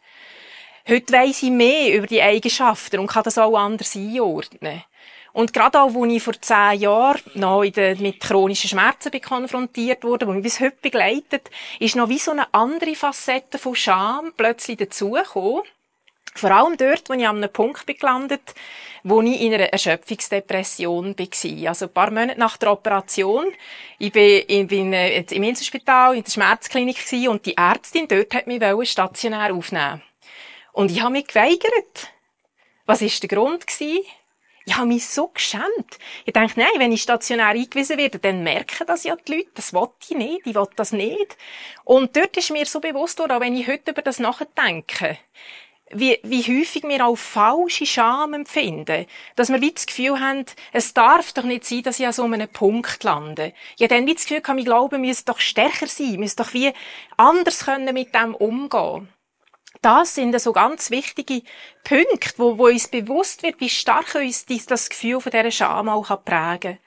Heute 0.89 1.13
weiss 1.13 1.43
ich 1.43 1.51
mehr 1.51 1.95
über 1.95 2.07
die 2.07 2.23
Eigenschaften 2.23 2.99
und 2.99 3.09
kann 3.09 3.25
das 3.25 3.37
auch 3.37 3.59
anders 3.59 3.95
einordnen. 3.95 4.85
Und 5.33 5.53
gerade 5.53 5.81
auch, 5.81 5.95
als 5.95 6.13
ich 6.13 6.23
vor 6.23 6.41
zehn 6.41 6.81
Jahren 6.81 7.21
noch 7.35 7.65
der, 7.65 7.97
mit 7.97 8.21
chronischen 8.21 8.69
Schmerzen 8.69 9.11
konfrontiert 9.21 10.05
wurde, 10.05 10.27
die 10.27 10.33
mich 10.33 10.43
bis 10.43 10.61
heute 10.61 10.77
begleitet, 10.83 11.51
ist 11.81 11.97
noch 11.97 12.09
wie 12.09 12.19
so 12.19 12.33
eine 12.33 12.53
andere 12.53 12.95
Facette 12.95 13.59
von 13.59 13.75
Scham 13.75 14.33
plötzlich 14.37 14.77
dazugekommen. 14.77 15.63
Vor 16.35 16.51
allem 16.51 16.77
dort, 16.77 17.09
wo 17.09 17.15
ich 17.15 17.27
an 17.27 17.37
einem 17.37 17.53
Punkt 17.53 17.87
bin 17.87 17.97
gelandet 17.97 18.55
wo 19.05 19.21
ich 19.23 19.41
in 19.41 19.55
einer 19.55 19.73
Erschöpfungsdepression 19.73 21.17
war. 21.19 21.69
Also 21.69 21.87
ein 21.87 21.93
paar 21.93 22.11
Monate 22.11 22.39
nach 22.39 22.57
der 22.57 22.73
Operation. 22.73 23.47
Ich 23.99 24.13
bin, 24.13 24.45
ich 24.47 24.67
bin 24.67 24.93
äh, 24.93 25.21
im 25.21 25.43
Inselspital 25.43 26.17
in 26.17 26.25
der 26.25 26.31
Schmerzklinik 26.31 26.97
und 27.29 27.47
die 27.47 27.57
Ärztin 27.57 28.07
dort 28.09 28.35
hat 28.35 28.47
mich 28.47 28.91
stationär 28.91 29.55
aufnehmen. 29.55 30.03
Und 30.73 30.91
ich 30.91 31.03
habe 31.03 31.13
mich 31.13 31.27
geweigert. 31.27 32.11
Was 32.87 33.03
ist 33.03 33.23
der 33.23 33.29
Grund 33.29 33.67
gewesen? 33.67 34.05
Ich 34.65 34.77
habe 34.77 34.87
mich 34.87 35.07
so 35.07 35.29
geschämt. 35.29 35.99
Ich 36.25 36.33
denke, 36.33 36.61
nein, 36.61 36.71
wenn 36.79 36.93
ich 36.93 37.03
stationär 37.03 37.49
eingewiesen 37.49 37.99
werde, 37.99 38.19
dann 38.19 38.43
merken 38.43 38.87
das 38.87 39.05
ja 39.05 39.17
die 39.17 39.37
Leute. 39.37 39.51
Das 39.55 39.73
will 39.73 39.89
ich 40.09 40.17
nicht. 40.17 40.47
Ich 40.47 40.55
will 40.55 40.69
das 40.77 40.93
nicht. 40.93 41.37
Und 41.85 42.17
dort 42.17 42.37
ist 42.37 42.51
mir 42.51 42.67
so 42.67 42.81
bewusst 42.81 43.19
worden, 43.19 43.33
auch 43.33 43.41
wenn 43.41 43.57
ich 43.57 43.67
heute 43.67 43.91
über 43.91 44.03
das 44.03 44.21
nachdenke, 44.21 45.19
wie, 45.91 46.19
wie 46.23 46.43
häufig 46.43 46.85
wir 46.85 47.05
auch 47.05 47.17
falsche 47.17 47.87
Scham 47.87 48.35
empfinden. 48.35 49.07
Dass 49.37 49.51
wir 49.51 49.61
wie 49.61 49.73
das 49.73 49.87
Gefühl 49.87 50.21
haben, 50.21 50.47
es 50.73 50.95
darf 50.95 51.33
doch 51.33 51.45
nicht 51.45 51.65
sein, 51.65 51.83
dass 51.83 52.01
ich 52.01 52.07
an 52.07 52.13
so 52.13 52.25
einem 52.25 52.49
Punkt 52.49 53.03
lande. 53.05 53.53
Habe 53.79 53.89
dann 53.89 54.07
wie 54.07 54.15
das 54.15 54.25
Gefühl, 54.25 54.41
kann 54.41 54.59
ich 54.59 54.65
glauben, 54.65 55.01
müssen 55.01 55.25
doch 55.27 55.41
stärker 55.41 55.87
sein, 55.87 56.15
müssen 56.15 56.37
doch 56.37 56.55
wie 56.55 56.73
anders 57.17 57.65
können 57.65 57.93
mit 57.93 58.15
dem 58.15 58.35
umgehen. 58.35 59.09
Das 59.83 60.15
sind 60.15 60.41
so 60.41 60.53
ganz 60.53 60.91
wichtige 60.91 61.43
Punkte, 61.83 62.35
wo, 62.37 62.57
wo 62.57 62.67
uns 62.67 62.87
bewusst 62.87 63.43
wird, 63.43 63.61
wie 63.61 63.69
stark 63.69 64.15
uns 64.15 64.47
das 64.47 64.89
Gefühl 64.89 65.21
von 65.21 65.33
dieser 65.33 65.51
Scham 65.51 65.89
auch 65.89 66.25
prägen 66.25 66.61
kann. 66.61 66.79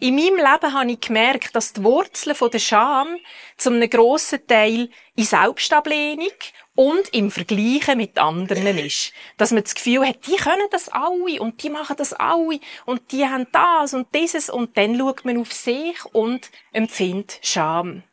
In 0.00 0.14
meinem 0.16 0.36
Leben 0.36 0.72
habe 0.72 0.90
ich 0.90 1.00
gemerkt, 1.00 1.54
dass 1.54 1.74
die 1.74 1.84
Wurzeln 1.84 2.36
der 2.50 2.58
Scham 2.58 3.18
zum 3.58 3.74
einem 3.74 3.90
grossen 3.90 4.46
Teil 4.46 4.88
in 5.14 5.24
Selbstablehnung 5.24 6.32
und 6.74 7.12
im 7.12 7.30
Vergleichen 7.30 7.98
mit 7.98 8.18
anderen 8.18 8.78
ist. 8.78 9.12
Dass 9.36 9.50
man 9.50 9.64
das 9.64 9.74
Gefühl 9.74 10.06
hat, 10.06 10.26
die 10.26 10.36
können 10.36 10.68
das 10.70 10.88
alle 10.88 11.40
und 11.40 11.62
die 11.62 11.68
machen 11.68 11.96
das 11.98 12.14
alle 12.14 12.60
und 12.86 13.12
die 13.12 13.26
haben 13.26 13.46
das 13.52 13.92
und 13.92 14.06
dieses 14.14 14.48
und 14.48 14.74
dann 14.78 14.96
schaut 14.96 15.24
man 15.26 15.38
auf 15.38 15.52
sich 15.52 16.02
und 16.12 16.50
empfindet 16.72 17.40
Scham. 17.42 18.04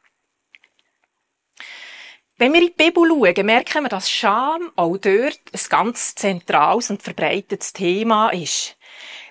Wenn 2.37 2.51
wir 2.51 2.61
in 2.61 2.67
die 2.67 2.83
Bibel 2.83 3.07
schauen, 3.07 3.45
merken 3.45 3.83
wir, 3.83 3.89
dass 3.89 4.11
Scham 4.11 4.69
auch 4.75 4.97
dort 4.97 5.39
ein 5.53 5.69
ganz 5.69 6.15
zentrales 6.15 6.89
und 6.89 7.01
verbreitetes 7.01 7.71
Thema 7.71 8.29
ist. 8.31 8.75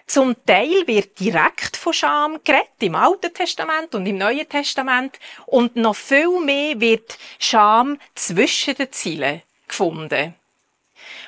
Zum 0.06 0.34
Teil 0.46 0.86
wird 0.86 1.20
direkt 1.20 1.76
von 1.76 1.92
Scham 1.92 2.38
geredet, 2.42 2.70
im 2.80 2.94
Alten 2.94 3.34
Testament 3.34 3.94
und 3.94 4.06
im 4.06 4.16
Neuen 4.16 4.48
Testament. 4.48 5.18
Und 5.44 5.76
noch 5.76 5.96
viel 5.96 6.40
mehr 6.40 6.80
wird 6.80 7.18
Scham 7.38 7.98
zwischen 8.14 8.74
den 8.74 8.90
Zielen 8.90 9.42
gefunden. 9.68 10.34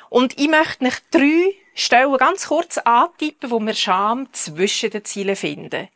Und 0.09 0.39
ich 0.39 0.47
möchte 0.47 0.83
nicht 0.83 1.03
drei 1.11 1.53
Stellen 1.75 2.17
ganz 2.17 2.47
kurz 2.47 2.79
antippen, 2.79 3.51
wo 3.51 3.59
wir 3.59 3.75
Scham 3.75 4.33
zwischen 4.33 4.89
den 4.89 5.05
Zielen 5.05 5.35
finden. 5.35 5.89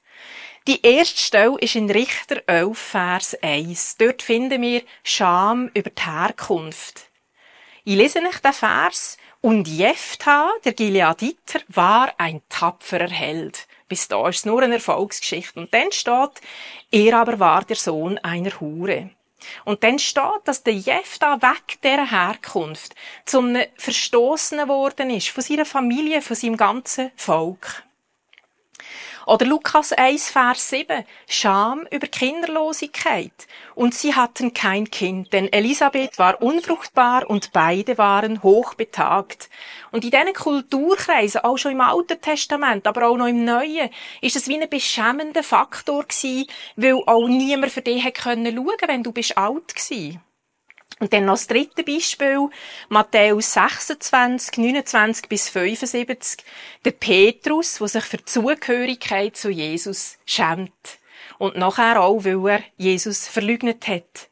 Die 0.67 0.85
erste 0.85 1.17
Stelle 1.17 1.57
ist 1.59 1.73
in 1.73 1.89
Richter 1.89 2.43
11, 2.45 2.77
Vers 2.77 3.35
1. 3.41 3.97
Dort 3.97 4.21
finden 4.21 4.61
wir 4.61 4.83
Scham 5.03 5.71
über 5.73 5.89
die 5.89 6.03
Herkunft. 6.03 7.09
Ich 7.83 7.95
lese 7.95 8.21
nicht 8.21 8.45
den 8.45 8.53
Vers 8.53 9.17
und 9.41 9.67
Jephthah, 9.67 10.51
der 10.63 10.73
Gileaditer, 10.73 11.61
war 11.67 12.13
ein 12.19 12.43
tapferer 12.47 13.09
Held. 13.09 13.67
Bis 13.87 14.07
da 14.07 14.29
ist 14.29 14.37
es 14.37 14.45
nur 14.45 14.61
eine 14.61 14.75
Erfolgsgeschichte. 14.75 15.59
Und 15.59 15.73
dann 15.73 15.91
steht, 15.91 16.41
er 16.91 17.17
aber 17.17 17.39
war 17.39 17.63
der 17.63 17.75
Sohn 17.75 18.19
einer 18.19 18.59
Hure. 18.59 19.09
Und 19.65 19.83
dann 19.83 19.97
steht, 19.97 20.41
dass 20.45 20.61
der 20.61 20.75
Jephthah 20.75 21.41
weg 21.41 21.81
dieser 21.83 22.11
Herkunft 22.11 22.93
zum 23.25 23.57
Verstoßenen 23.77 24.67
worden 24.67 25.09
ist, 25.09 25.29
von 25.29 25.43
seiner 25.43 25.65
Familie, 25.65 26.21
von 26.21 26.35
seinem 26.35 26.55
ganzen 26.55 27.09
Volk. 27.15 27.83
Oder 29.31 29.45
Lukas 29.45 29.93
1, 29.93 30.29
Vers 30.29 30.69
7. 30.71 31.05
Scham 31.25 31.87
über 31.89 32.07
Kinderlosigkeit. 32.07 33.31
Und 33.75 33.93
sie 33.93 34.13
hatten 34.13 34.53
kein 34.53 34.91
Kind, 34.91 35.31
denn 35.31 35.47
Elisabeth 35.53 36.19
war 36.19 36.41
unfruchtbar 36.41 37.29
und 37.29 37.53
beide 37.53 37.97
waren 37.97 38.43
hochbetagt. 38.43 39.49
Und 39.91 40.03
in 40.03 40.11
diesen 40.11 40.33
Kulturkreisen, 40.33 41.45
auch 41.45 41.55
schon 41.55 41.71
im 41.71 41.79
Alten 41.79 42.19
Testament, 42.19 42.85
aber 42.85 43.07
auch 43.07 43.15
noch 43.15 43.27
im 43.27 43.45
Neuen, 43.45 43.89
ist 44.19 44.35
es 44.35 44.49
wie 44.49 44.61
ein 44.61 44.69
beschämender 44.69 45.43
Faktor 45.43 46.03
gewesen, 46.03 46.47
weil 46.75 47.01
auch 47.05 47.29
niemand 47.29 47.71
für 47.71 47.81
dich 47.81 48.03
schauen 48.03 48.43
konnte, 48.43 48.87
wenn 48.89 49.01
du 49.01 49.13
bist 49.13 49.37
alt 49.37 49.73
gewesen. 49.73 50.19
Und 51.01 51.11
dann 51.13 51.25
noch 51.25 51.33
das 51.33 51.47
dritte 51.47 51.83
Beispiel, 51.83 52.47
Matthäus 52.87 53.53
26, 53.53 54.57
29 54.59 55.27
bis 55.27 55.49
75, 55.49 56.45
der 56.85 56.91
Petrus, 56.91 57.79
der 57.79 57.87
sich 57.87 58.03
für 58.03 58.17
die 58.17 58.25
Zugehörigkeit 58.25 59.35
zu 59.35 59.49
Jesus 59.49 60.19
schämt. 60.27 60.99
Und 61.39 61.57
nachher 61.57 61.99
auch, 61.99 62.23
weil 62.23 62.47
er 62.47 62.63
Jesus 62.77 63.27
verleugnet 63.27 63.87
hat. 63.87 64.29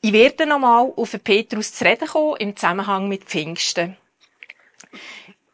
Ich 0.00 0.12
werde 0.12 0.46
nochmal 0.46 0.92
auf 0.94 1.10
den 1.10 1.18
Petrus 1.18 1.72
zu 1.72 1.84
reden 1.84 2.06
kommen 2.06 2.36
im 2.36 2.54
Zusammenhang 2.54 3.08
mit 3.08 3.24
Pfingsten. 3.24 3.96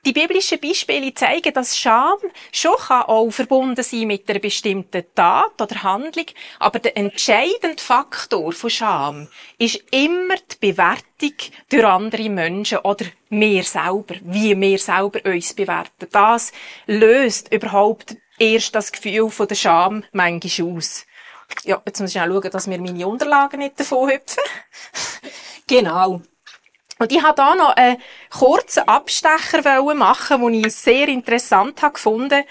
Die 0.04 0.12
biblischen 0.12 0.58
Beispiele 0.58 1.14
zeigen, 1.14 1.54
dass 1.54 1.78
Scham 1.78 2.18
schon 2.50 2.72
auch 2.72 3.30
verbunden 3.30 3.84
sein 3.84 4.08
mit 4.08 4.28
einer 4.28 4.40
bestimmten 4.40 5.04
Tat 5.14 5.62
oder 5.62 5.80
Handlung, 5.84 6.26
aber 6.58 6.80
der 6.80 6.96
entscheidende 6.96 7.80
Faktor 7.80 8.52
von 8.52 8.68
Scham 8.68 9.28
ist 9.58 9.80
immer 9.92 10.34
die 10.34 10.72
Bewertung 10.72 11.36
durch 11.68 11.84
andere 11.84 12.28
Menschen 12.30 12.78
oder 12.78 13.04
wir 13.30 13.62
selber, 13.62 14.16
wie 14.22 14.60
wir 14.60 14.78
selber 14.80 15.20
uns 15.24 15.54
bewerten. 15.54 16.08
Das 16.10 16.50
löst 16.86 17.52
überhaupt 17.52 18.16
erst 18.40 18.74
das 18.74 18.90
Gefühl 18.90 19.30
von 19.30 19.46
der 19.46 19.54
Scham 19.54 20.02
manchmal 20.10 20.76
aus. 20.76 21.06
Ja, 21.62 21.80
jetzt 21.86 22.00
muss 22.00 22.10
ich 22.10 22.20
auch 22.20 22.26
schauen, 22.26 22.50
dass 22.50 22.66
mir 22.66 22.80
meine 22.80 23.06
Unterlagen 23.06 23.60
nicht 23.60 23.78
davon 23.78 24.10
hüpfen. 24.10 24.42
genau. 25.68 26.22
Und 27.02 27.10
ich 27.10 27.20
habe 27.20 27.34
da 27.34 27.56
noch 27.56 27.74
einen 27.74 28.00
kurzen 28.30 28.86
Abstecher 28.86 29.82
machen, 29.92 30.40
den 30.40 30.64
ich 30.64 30.72
sehr 30.72 31.08
interessant 31.08 31.80
gefunden. 31.80 32.44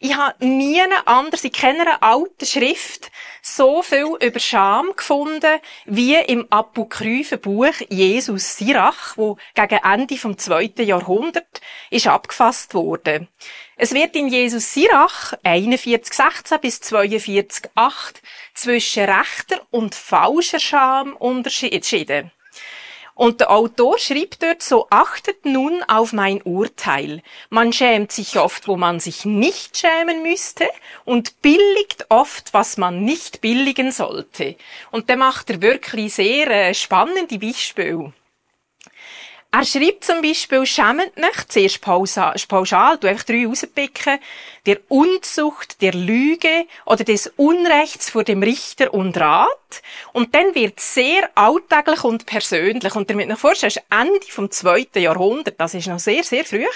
Ich 0.00 0.16
habe 0.16 0.46
nie 0.46 0.80
anders 1.04 1.44
in 1.44 1.52
keiner 1.52 2.02
alten 2.02 2.46
Schrift 2.46 3.10
so 3.42 3.82
viel 3.82 4.16
über 4.22 4.40
Scham 4.40 4.96
gefunden, 4.96 5.60
wie 5.84 6.14
im 6.14 6.46
apokryphen 6.48 7.38
Buch 7.38 7.74
Jesus 7.90 8.56
Sirach, 8.56 9.18
wo 9.18 9.36
gegen 9.54 9.78
Ende 9.84 10.16
vom 10.16 10.38
zweiten 10.38 10.86
Jahrhundert 10.86 11.60
ist 11.90 12.06
abgefasst 12.06 12.72
wurde. 12.72 13.28
Es 13.76 13.92
wird 13.92 14.16
in 14.16 14.28
Jesus 14.28 14.72
Sirach 14.72 15.34
41,16 15.44 16.58
bis 16.58 16.80
42,8 16.80 18.22
zwischen 18.54 19.04
rechter 19.04 19.60
und 19.70 19.94
falscher 19.94 20.60
Scham 20.60 21.14
unterschieden. 21.14 22.32
Und 23.18 23.40
der 23.40 23.50
Autor 23.50 23.98
schrieb 23.98 24.38
dort 24.38 24.62
so, 24.62 24.86
achtet 24.90 25.44
nun 25.44 25.82
auf 25.88 26.12
mein 26.12 26.40
Urteil. 26.40 27.20
Man 27.50 27.72
schämt 27.72 28.12
sich 28.12 28.38
oft, 28.38 28.68
wo 28.68 28.76
man 28.76 29.00
sich 29.00 29.24
nicht 29.24 29.76
schämen 29.76 30.22
müsste 30.22 30.68
und 31.04 31.42
billigt 31.42 32.06
oft, 32.10 32.54
was 32.54 32.76
man 32.76 33.02
nicht 33.02 33.40
billigen 33.40 33.90
sollte. 33.90 34.54
Und 34.92 35.08
der 35.08 35.16
macht 35.16 35.50
er 35.50 35.60
wirklich 35.60 36.14
sehr 36.14 36.48
äh, 36.48 36.74
spannende 36.74 37.40
Beispiele. 37.40 38.12
Er 39.50 39.64
schreibt 39.64 40.04
zum 40.04 40.20
Beispiel, 40.20 40.66
schämt 40.66 41.16
nicht, 41.16 41.50
zuerst 41.50 41.80
pauschal, 41.80 42.98
du 42.98 43.08
einfach 43.08 43.24
drei 43.24 43.46
rauspicken, 43.46 44.18
der 44.66 44.78
Unzucht, 44.88 45.80
der 45.80 45.94
Lüge 45.94 46.66
oder 46.84 47.02
des 47.02 47.32
Unrechts 47.36 48.10
vor 48.10 48.24
dem 48.24 48.42
Richter 48.42 48.92
und 48.92 49.16
Rat. 49.16 49.82
Und 50.12 50.34
dann 50.34 50.54
wird 50.54 50.80
sehr 50.80 51.30
alltäglich 51.34 52.04
und 52.04 52.26
persönlich. 52.26 52.94
Und 52.94 53.08
damit 53.08 53.28
noch 53.28 53.38
vorstellen, 53.38 53.72
das 53.74 53.82
ist 53.82 53.90
Ende 53.90 54.26
vom 54.32 54.50
zweiten 54.50 55.02
Jahrhundert, 55.02 55.58
das 55.58 55.72
ist 55.72 55.86
noch 55.86 55.98
sehr, 55.98 56.24
sehr 56.24 56.44
früh. 56.44 56.66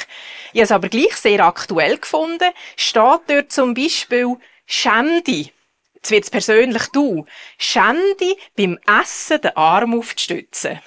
Ich 0.55 0.61
habe 0.61 0.65
es 0.65 0.73
aber 0.73 0.89
gleich 0.89 1.15
sehr 1.17 1.45
aktuell 1.45 1.99
gefunden, 1.99 2.51
steht 2.77 3.21
dort 3.27 3.53
zum 3.53 3.75
Beispiel, 3.75 4.39
schäm 4.65 5.23
dich. 5.25 5.53
Jetzt 5.97 6.11
wird's 6.11 6.31
persönlich 6.31 6.87
du. 6.89 7.27
Schäm 7.59 7.99
dich 8.19 8.37
beim 8.57 8.79
Essen 8.87 9.43
den 9.43 9.57
Arm 9.57 9.97
aufzustützen. 9.97 10.81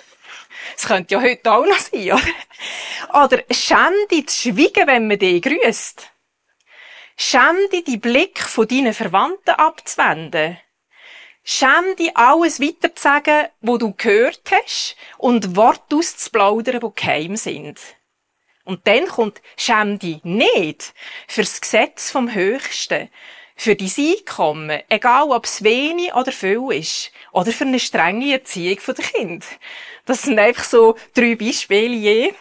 Das 0.74 0.88
könnte 0.88 1.16
ja 1.16 1.22
heute 1.22 1.52
auch 1.52 1.66
noch 1.66 1.80
sein, 1.80 2.12
oder? 2.12 3.24
Oder 3.24 3.44
schände 3.52 4.26
zu 4.26 4.50
schweigen, 4.50 4.88
wenn 4.88 5.08
man 5.08 5.20
dich 5.20 5.42
grüßt. 5.42 6.10
Schände 7.18 7.82
die 7.86 7.98
Blick 7.98 8.40
von 8.40 8.68
deinen 8.68 8.94
Verwandten 8.94 9.52
abzuwenden. 9.52 10.58
Schände 11.44 12.12
alles 12.16 12.60
weiterzusagen, 12.60 13.48
wo 13.62 13.78
du 13.78 13.94
gehört 13.94 14.42
hast, 14.52 14.98
und 15.18 15.56
Worte 15.56 15.96
auszuplaudern, 15.96 16.80
die 16.80 17.02
geheim 17.02 17.36
sind. 17.36 17.80
Und 18.64 18.88
dann 18.88 19.08
kommt 19.08 19.42
dich 20.02 20.24
nicht 20.24 20.94
fürs 21.28 21.62
Gesetz 21.62 22.10
vom 22.10 22.34
Höchsten, 22.34 23.10
für 23.56 23.76
dein 23.76 23.92
Einkommen, 23.98 24.82
egal 24.90 25.32
ob 25.32 25.46
es 25.46 25.64
wenig 25.64 26.14
oder 26.14 26.32
viel 26.32 26.72
ist, 26.72 27.12
oder 27.32 27.52
für 27.52 27.64
eine 27.64 27.80
strenge 27.80 28.34
Erziehung 28.34 28.80
der 28.88 29.06
Kind. 29.06 29.46
Das 30.06 30.24
sind 30.24 30.38
einfach 30.38 30.66
so 30.66 30.96
drei 31.14 31.36
Beispiele 31.36 31.96
je. 31.96 32.34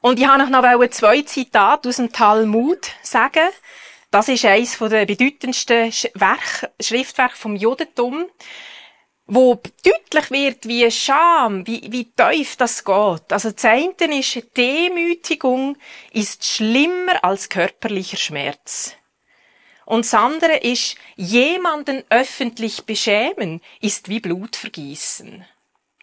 Und 0.00 0.20
ich 0.20 0.28
wollte 0.28 0.50
noch 0.50 0.90
zwei 0.90 1.22
Zitate 1.22 1.88
aus 1.88 1.96
dem 1.96 2.12
Talmud 2.12 2.90
sagen. 3.02 3.48
Das 4.10 4.28
ist 4.28 4.44
eines 4.44 4.78
der 4.78 5.06
bedeutendsten 5.06 5.92
Werk, 6.14 6.70
Schriftwerke 6.80 7.36
vom 7.36 7.56
Judentum, 7.56 8.26
wo 9.26 9.60
deutlich 9.84 10.30
wird, 10.30 10.68
wie 10.68 10.88
Scham, 10.90 11.66
wie, 11.66 11.88
wie 11.90 12.04
tief 12.12 12.56
das 12.56 12.84
geht. 12.84 13.32
Also 13.32 13.50
das 13.50 13.64
eine 13.64 14.18
ist, 14.18 14.56
Demütigung 14.56 15.76
ist 16.12 16.44
schlimmer 16.44 17.22
als 17.24 17.48
körperlicher 17.48 18.16
Schmerz. 18.16 18.96
Und 19.86 20.04
das 20.04 20.14
andere 20.14 20.56
ist, 20.56 20.96
jemanden 21.14 22.02
öffentlich 22.10 22.84
beschämen 22.84 23.62
ist 23.80 24.08
wie 24.08 24.20
Blutvergießen. 24.20 25.46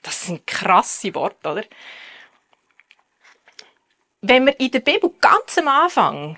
Das 0.02 0.26
sind 0.26 0.48
krasse 0.48 1.14
Worte, 1.14 1.50
oder? 1.50 1.64
Wenn 4.22 4.46
wir 4.46 4.58
in 4.60 4.72
der 4.72 4.80
Bibel 4.80 5.12
ganz 5.20 5.58
am 5.58 5.68
Anfang 5.68 6.38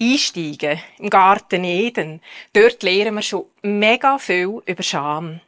einsteigen, 0.00 0.80
im 0.98 1.10
Garten 1.10 1.64
Eden, 1.64 2.22
dort 2.54 2.82
lernen 2.82 3.16
wir 3.16 3.22
schon 3.22 3.44
mega 3.60 4.16
viel 4.16 4.62
über 4.64 4.82
Scham. 4.82 5.40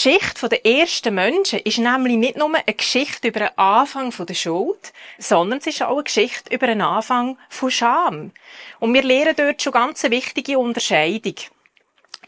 Geschichte 0.00 0.48
der 0.48 0.64
ersten 0.64 1.12
Menschen 1.12 1.58
ist 1.58 1.78
nämlich 1.78 2.16
nicht 2.16 2.36
nur 2.36 2.54
eine 2.54 2.72
Geschichte 2.72 3.26
über 3.26 3.40
den 3.40 3.58
Anfang 3.58 4.14
der 4.16 4.34
Schuld, 4.34 4.92
sondern 5.18 5.58
es 5.58 5.66
ist 5.66 5.82
auch 5.82 5.94
eine 5.94 6.04
Geschichte 6.04 6.54
über 6.54 6.68
den 6.68 6.82
Anfang 6.82 7.36
von 7.48 7.68
Scham. 7.68 8.30
Und 8.78 8.94
wir 8.94 9.02
lernen 9.02 9.34
dort 9.36 9.60
schon 9.60 9.72
ganz 9.72 10.04
eine 10.04 10.14
wichtige 10.14 10.56
Unterscheidung. 10.56 11.34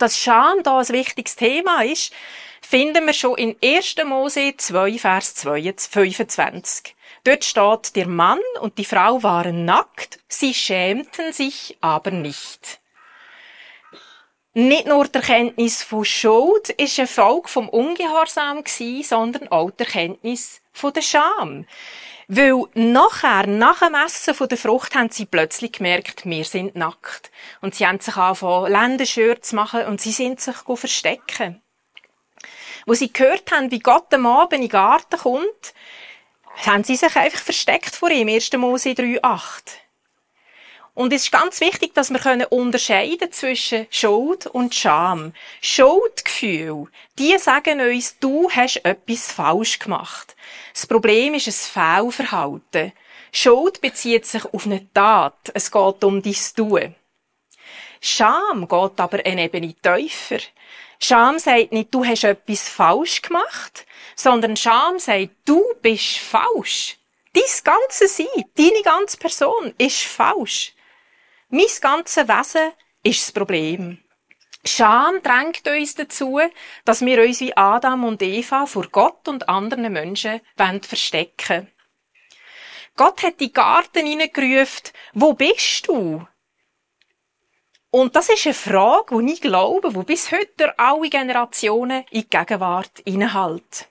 Dass 0.00 0.19
Scham 0.19 0.65
da 0.65 0.81
ein 0.81 0.89
wichtiges 0.89 1.37
Thema 1.37 1.85
ist, 1.85 2.12
finden 2.61 3.07
wir 3.07 3.12
schon 3.12 3.39
in 3.39 3.55
1. 3.62 3.95
Mose 4.05 4.55
2, 4.57 4.99
Vers 4.99 5.35
25. 5.41 6.97
Dort 7.23 7.45
steht, 7.45 7.95
der 7.95 8.09
Mann 8.09 8.41
und 8.62 8.79
die 8.79 8.85
Frau 8.85 9.23
waren 9.23 9.65
nackt, 9.65 10.19
sie 10.27 10.55
schämten 10.55 11.33
sich 11.33 11.79
aber 11.81 12.11
nicht. 12.11 12.81
Nicht 14.61 14.87
nur 14.87 15.09
die 15.09 15.14
Erkenntnis 15.14 15.83
von 15.83 16.05
Schuld 16.05 16.69
ist 16.69 16.99
eine 16.99 17.09
Folge 17.09 17.49
vom 17.49 17.71
Ungehorsam 17.71 18.62
sondern 19.02 19.49
auch 19.49 19.71
die 19.71 19.85
Erkenntnis 19.85 20.61
von 20.71 20.93
der 20.93 21.00
Scham. 21.00 21.67
Weil 22.29 22.64
nachher, 22.75 23.47
nach 23.47 23.79
dem 23.79 23.95
Essen 23.95 24.35
von 24.35 24.50
der 24.50 24.59
Frucht, 24.59 24.95
haben 24.95 25.09
sie 25.09 25.25
plötzlich 25.25 25.73
gemerkt, 25.73 26.26
wir 26.26 26.45
sind 26.45 26.76
nackt. 26.76 27.31
Und 27.62 27.75
sie 27.75 27.87
haben 27.87 28.00
sich 28.00 28.14
angefangen, 28.14 28.71
Länderschürze 28.71 29.40
zu 29.40 29.57
machen 29.57 29.87
und 29.87 29.99
sie 29.99 30.12
sind 30.12 30.43
sich 30.43 30.57
verstecken. 30.57 31.62
Wo 32.85 32.93
sie 32.93 33.11
gehört 33.11 33.50
haben, 33.52 33.71
wie 33.71 33.79
Gott 33.79 34.12
am 34.12 34.26
Abend 34.26 34.52
in 34.52 34.61
den 34.61 34.69
Garten 34.69 35.17
kommt, 35.17 35.73
haben 36.67 36.85
sie 36.85 36.97
sich 36.97 37.17
einfach 37.17 37.40
versteckt 37.40 37.97
vor 37.97 38.11
ihm. 38.11 38.29
1. 38.29 38.52
Mose 38.59 38.90
3,8. 38.90 39.79
Und 41.00 41.14
es 41.14 41.23
ist 41.23 41.33
ganz 41.33 41.62
wichtig, 41.62 41.95
dass 41.95 42.11
wir 42.11 42.19
können 42.19 42.45
unterscheiden 42.45 43.33
zwischen 43.33 43.87
Schuld 43.88 44.47
und 44.47 44.75
Scham. 44.75 45.33
Schuldgefühl, 45.62 46.88
die 47.19 47.38
sagen 47.38 47.80
uns, 47.80 48.19
du 48.19 48.50
hast 48.50 48.85
etwas 48.85 49.33
falsch 49.33 49.78
gemacht. 49.78 50.37
Das 50.75 50.87
Problem 50.87 51.33
ist 51.33 51.47
ein 51.47 52.04
Fehlverhalten. 52.04 52.92
Schuld 53.33 53.80
bezieht 53.80 54.26
sich 54.26 54.45
auf 54.45 54.66
eine 54.66 54.92
Tat. 54.92 55.50
Es 55.54 55.71
geht 55.71 56.04
um 56.04 56.21
dein 56.21 56.37
Tun. 56.54 56.95
Scham 58.02 58.69
geht 58.69 59.00
aber 59.00 59.25
eine 59.25 59.45
Ebene 59.45 59.73
tiefer. 59.73 60.40
Scham 60.99 61.38
sagt 61.38 61.73
nicht, 61.73 61.95
du 61.95 62.04
hast 62.04 62.25
etwas 62.25 62.69
falsch 62.69 63.23
gemacht, 63.23 63.87
sondern 64.16 64.54
Scham 64.54 64.99
sagt, 64.99 65.30
du 65.47 65.64
bist 65.80 66.19
falsch. 66.19 66.99
Dein 67.33 67.45
ganze 67.64 68.07
Sein, 68.07 68.45
deine 68.54 68.83
ganze 68.83 69.16
Person 69.16 69.73
ist 69.78 70.02
falsch. 70.02 70.75
Mein 71.52 71.66
ganzes 71.80 72.28
Wesen 72.28 72.73
ist 73.02 73.23
das 73.23 73.33
Problem. 73.33 73.99
Scham 74.64 75.21
drängt 75.21 75.66
uns 75.66 75.97
dazu, 75.97 76.38
dass 76.85 77.04
wir 77.04 77.21
uns 77.25 77.40
wie 77.40 77.57
Adam 77.57 78.04
und 78.04 78.23
Eva 78.23 78.66
vor 78.66 78.87
Gott 78.92 79.26
und 79.26 79.49
anderen 79.49 79.92
Menschen 79.92 80.40
verstecken 80.83 81.69
Gott 82.97 83.23
hat 83.25 83.40
die 83.40 83.52
Garten 83.52 84.07
hineingerufen, 84.07 84.92
wo 85.14 85.33
bist 85.33 85.88
du? 85.88 86.25
Und 87.90 88.14
das 88.14 88.29
ist 88.29 88.46
eine 88.46 88.55
Frage, 88.55 89.20
die 89.20 89.33
ich 89.33 89.40
glaube, 89.40 89.92
die 89.92 90.05
bis 90.05 90.31
heute 90.31 90.79
alle 90.79 91.09
Generationen 91.09 92.05
in 92.11 92.20
die 92.20 92.29
Gegenwart 92.29 93.01
innehalten. 93.01 93.89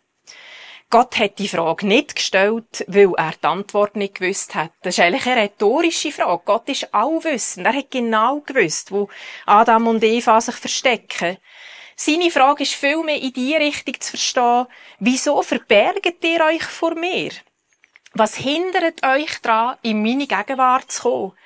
Gott 0.91 1.19
hat 1.19 1.37
die 1.37 1.47
Frage 1.47 1.85
nicht 1.85 2.15
gestellt, 2.15 2.83
weil 2.87 3.13
er 3.15 3.33
die 3.33 3.45
Antwort 3.45 3.95
nicht 3.95 4.15
gewusst 4.15 4.55
hat. 4.55 4.71
Das 4.81 4.97
ist 4.97 5.03
eigentlich 5.03 5.27
eine 5.27 5.43
rhetorische 5.43 6.11
Frage. 6.11 6.41
Gott 6.45 6.67
ist 6.67 6.91
allwissend. 6.91 7.67
Er 7.67 7.75
hat 7.75 7.91
genau 7.91 8.39
gewusst, 8.39 8.91
wo 8.91 9.07
Adam 9.45 9.85
und 9.85 10.03
Eva 10.03 10.41
sich 10.41 10.55
verstecken. 10.55 11.37
Seine 11.95 12.31
Frage 12.31 12.63
ist 12.63 12.73
vielmehr 12.73 13.21
in 13.21 13.33
die 13.33 13.55
Richtung 13.55 13.99
zu 13.99 14.11
verstehen, 14.11 14.65
wieso 14.97 15.39
verbergt 15.43 16.23
ihr 16.23 16.43
euch 16.45 16.63
vor 16.63 16.95
mir? 16.95 17.31
Was 18.13 18.35
hindert 18.37 19.05
euch 19.05 19.39
daran, 19.43 19.77
in 19.83 20.01
meine 20.01 20.25
Gegenwart 20.25 20.91
zu 20.91 21.01
kommen? 21.03 21.37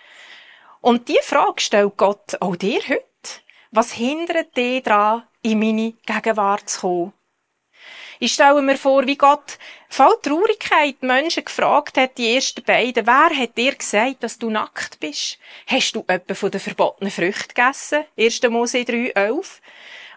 Und 0.80 1.10
die 1.10 1.20
Frage 1.22 1.60
stellt 1.60 1.98
Gott 1.98 2.38
auch 2.40 2.56
dir 2.56 2.82
heute. 2.88 3.42
Was 3.72 3.92
hindert 3.92 4.56
dich 4.56 4.84
daran, 4.84 5.24
in 5.42 5.60
meine 5.60 5.94
Gegenwart 6.06 6.70
zu 6.70 6.80
kommen? 6.80 7.14
Ich 8.20 8.34
stelle 8.34 8.62
mir 8.62 8.78
vor, 8.78 9.06
wie 9.08 9.18
Gott 9.18 9.58
voll 9.90 10.16
Traurigkeit 10.22 11.02
Menschen 11.02 11.46
gefragt 11.46 11.98
hat, 11.98 12.18
die 12.18 12.36
ersten 12.36 12.64
beiden, 12.64 13.06
wer 13.06 13.30
hat 13.30 13.58
dir 13.58 13.76
gesagt, 13.76 14.24
dass 14.24 14.38
du 14.38 14.50
nackt 14.50 15.00
bist? 15.00 15.38
Hast 15.68 15.94
du 15.94 16.04
etwa 16.08 16.34
von 16.34 16.52
den 16.52 16.60
verbotenen 16.60 17.12
Früchten 17.12 17.54
gegessen? 17.54 18.06
1. 18.18 18.42
Mose 18.50 18.86
3, 18.86 19.12
11. 19.16 19.62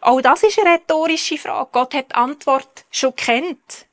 Auch 0.03 0.21
das 0.21 0.43
ist 0.43 0.59
eine 0.59 0.75
rhetorische 0.75 1.39
Frage. 1.39 1.71
Gott 1.73 1.95
hat 1.95 2.11
die 2.11 2.15
Antwort 2.15 2.85
schon 2.91 3.17
kennt. 3.17 3.87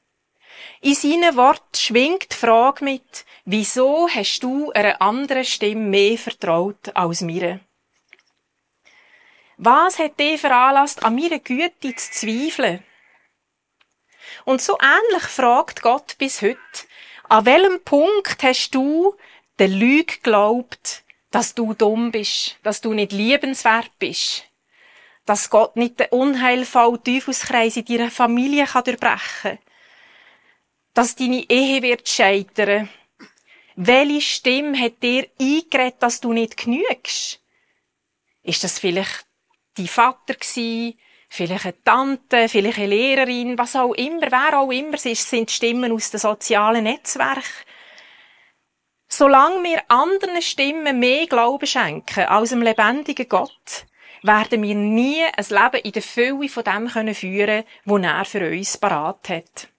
In 0.82 0.96
seinen 0.96 1.36
Worten 1.38 1.76
schwingt 1.76 2.32
die 2.32 2.36
Frage 2.36 2.84
mit, 2.84 3.26
wieso 3.46 4.10
hast 4.10 4.42
du 4.42 4.72
einer 4.74 5.02
anderen 5.02 5.46
Stimme 5.46 5.82
mehr 5.82 6.18
vertraut 6.18 6.94
als 6.94 7.22
mir? 7.22 7.62
Was 9.58 9.98
hat 9.98 10.20
dich 10.20 10.42
veranlasst, 10.42 11.04
an 11.06 11.16
meiner 11.16 11.40
Güte 11.40 11.96
zu 11.96 12.12
zweifeln? 12.12 12.84
Und 14.46 14.62
so 14.62 14.78
ähnlich 14.82 15.24
fragt 15.24 15.82
Gott 15.82 16.18
bis 16.18 16.42
heute, 16.42 16.60
an 17.30 17.46
welchem 17.46 17.84
Punkt 17.84 18.44
hast 18.44 18.72
du 18.72 19.16
der 19.60 19.70
Lüge 19.70 20.06
geglaubt, 20.18 21.04
dass 21.32 21.56
du 21.56 21.74
dumm 21.74 22.12
bist, 22.12 22.58
dass 22.64 22.82
du 22.82 22.94
nicht 22.94 23.12
liebenswert 23.12 23.92
bist, 24.00 24.44
dass 25.26 25.50
Gott 25.50 25.76
nicht 25.76 26.00
den 26.00 26.08
unheilvollen 26.08 27.04
Teufelskreis 27.04 27.78
in 27.78 27.86
deiner 27.86 28.12
Familie 28.12 28.66
kann 28.66 28.84
durchbrechen 28.84 29.60
dass 30.94 31.16
deine 31.16 31.50
Ehe 31.50 31.82
wird 31.82 32.08
scheitern. 32.08 32.90
Welche 33.76 34.22
Stimme 34.22 34.80
hat 34.80 35.02
dir 35.02 35.28
eingeredet, 35.40 36.02
dass 36.02 36.22
du 36.22 36.34
nicht 36.34 36.58
genügst? 36.58 37.40
Ist 38.44 38.64
das 38.64 38.80
vielleicht 38.80 39.26
dein 39.76 39.88
Vater 39.88 40.36
gewesen, 40.36 41.00
vielleicht 41.34 41.66
eine 41.66 41.84
Tante, 41.84 42.48
vielleicht 42.48 42.78
eine 42.78 42.88
Lehrerin, 42.88 43.58
was 43.58 43.76
auch 43.76 43.94
immer, 43.94 44.32
wer 44.32 44.60
auch 44.60 44.72
immer 44.72 44.94
es 44.94 45.06
ist, 45.06 45.28
sind 45.28 45.50
Stimmen 45.50 45.92
aus 45.92 46.12
den 46.12 46.20
sozialen 46.20 46.84
Netzwerken. 46.84 47.42
Solange 49.08 49.64
wir 49.64 49.82
anderen 49.88 50.42
Stimmen 50.42 51.00
mehr 51.00 51.26
Glauben 51.26 51.66
schenken 51.66 52.26
als 52.26 52.50
dem 52.50 52.62
lebendigen 52.62 53.28
Gott, 53.28 53.86
werden 54.22 54.62
wir 54.62 54.76
nie 54.76 55.24
ein 55.24 55.46
Leben 55.50 55.84
in 55.84 55.92
der 55.92 56.02
Fülle 56.02 56.50
von 56.50 56.64
dem 56.64 56.88
führen 56.90 57.64
können, 57.64 57.66
was 57.86 58.04
er 58.04 58.26
für 58.26 58.52
uns 58.52 58.78
parat 58.78 59.30
hat. 59.30 59.73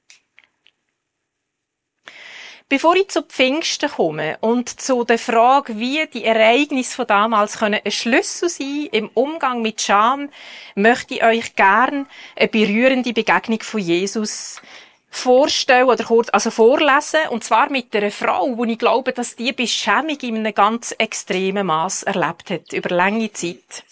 Bevor 2.70 2.96
ich 2.96 3.08
zu 3.08 3.22
Pfingsten 3.22 3.90
komme 3.90 4.38
und 4.40 4.80
zu 4.80 5.04
der 5.04 5.18
Frage, 5.18 5.78
wie 5.78 6.06
die 6.06 6.24
Ereignisse 6.24 6.96
von 6.96 7.06
damals 7.06 7.58
können 7.58 7.80
ein 7.84 7.92
Schlüssel 7.92 8.48
sein 8.48 8.88
im 8.90 9.10
Umgang 9.12 9.60
mit 9.60 9.82
Scham, 9.82 10.30
möchte 10.74 11.14
ich 11.14 11.22
euch 11.22 11.56
gern 11.56 12.06
eine 12.34 12.48
berührende 12.48 13.12
Begegnung 13.12 13.60
von 13.62 13.80
Jesus 13.80 14.62
vorstellen 15.10 15.88
oder 15.88 16.04
kurz, 16.04 16.30
also 16.30 16.50
vorlesen, 16.50 17.28
und 17.28 17.44
zwar 17.44 17.70
mit 17.70 17.94
einer 17.94 18.10
Frau, 18.10 18.56
wo 18.56 18.64
ich 18.64 18.78
glaube, 18.78 19.12
dass 19.12 19.36
die 19.36 19.52
Beschämung 19.52 20.18
in 20.22 20.38
einem 20.38 20.54
ganz 20.54 20.92
extremen 20.96 21.66
Maß 21.66 22.04
erlebt 22.04 22.48
hat, 22.48 22.72
über 22.72 22.88
lange 22.88 23.30
Zeit. 23.32 23.84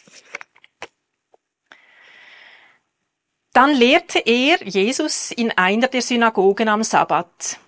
Dann 3.53 3.75
lehrte 3.75 4.19
er 4.19 4.65
Jesus 4.65 5.31
in 5.31 5.51
einer 5.53 5.89
der 5.89 6.01
Synagogen 6.01 6.71
am 6.71 6.83
Sabbat. 6.83 7.59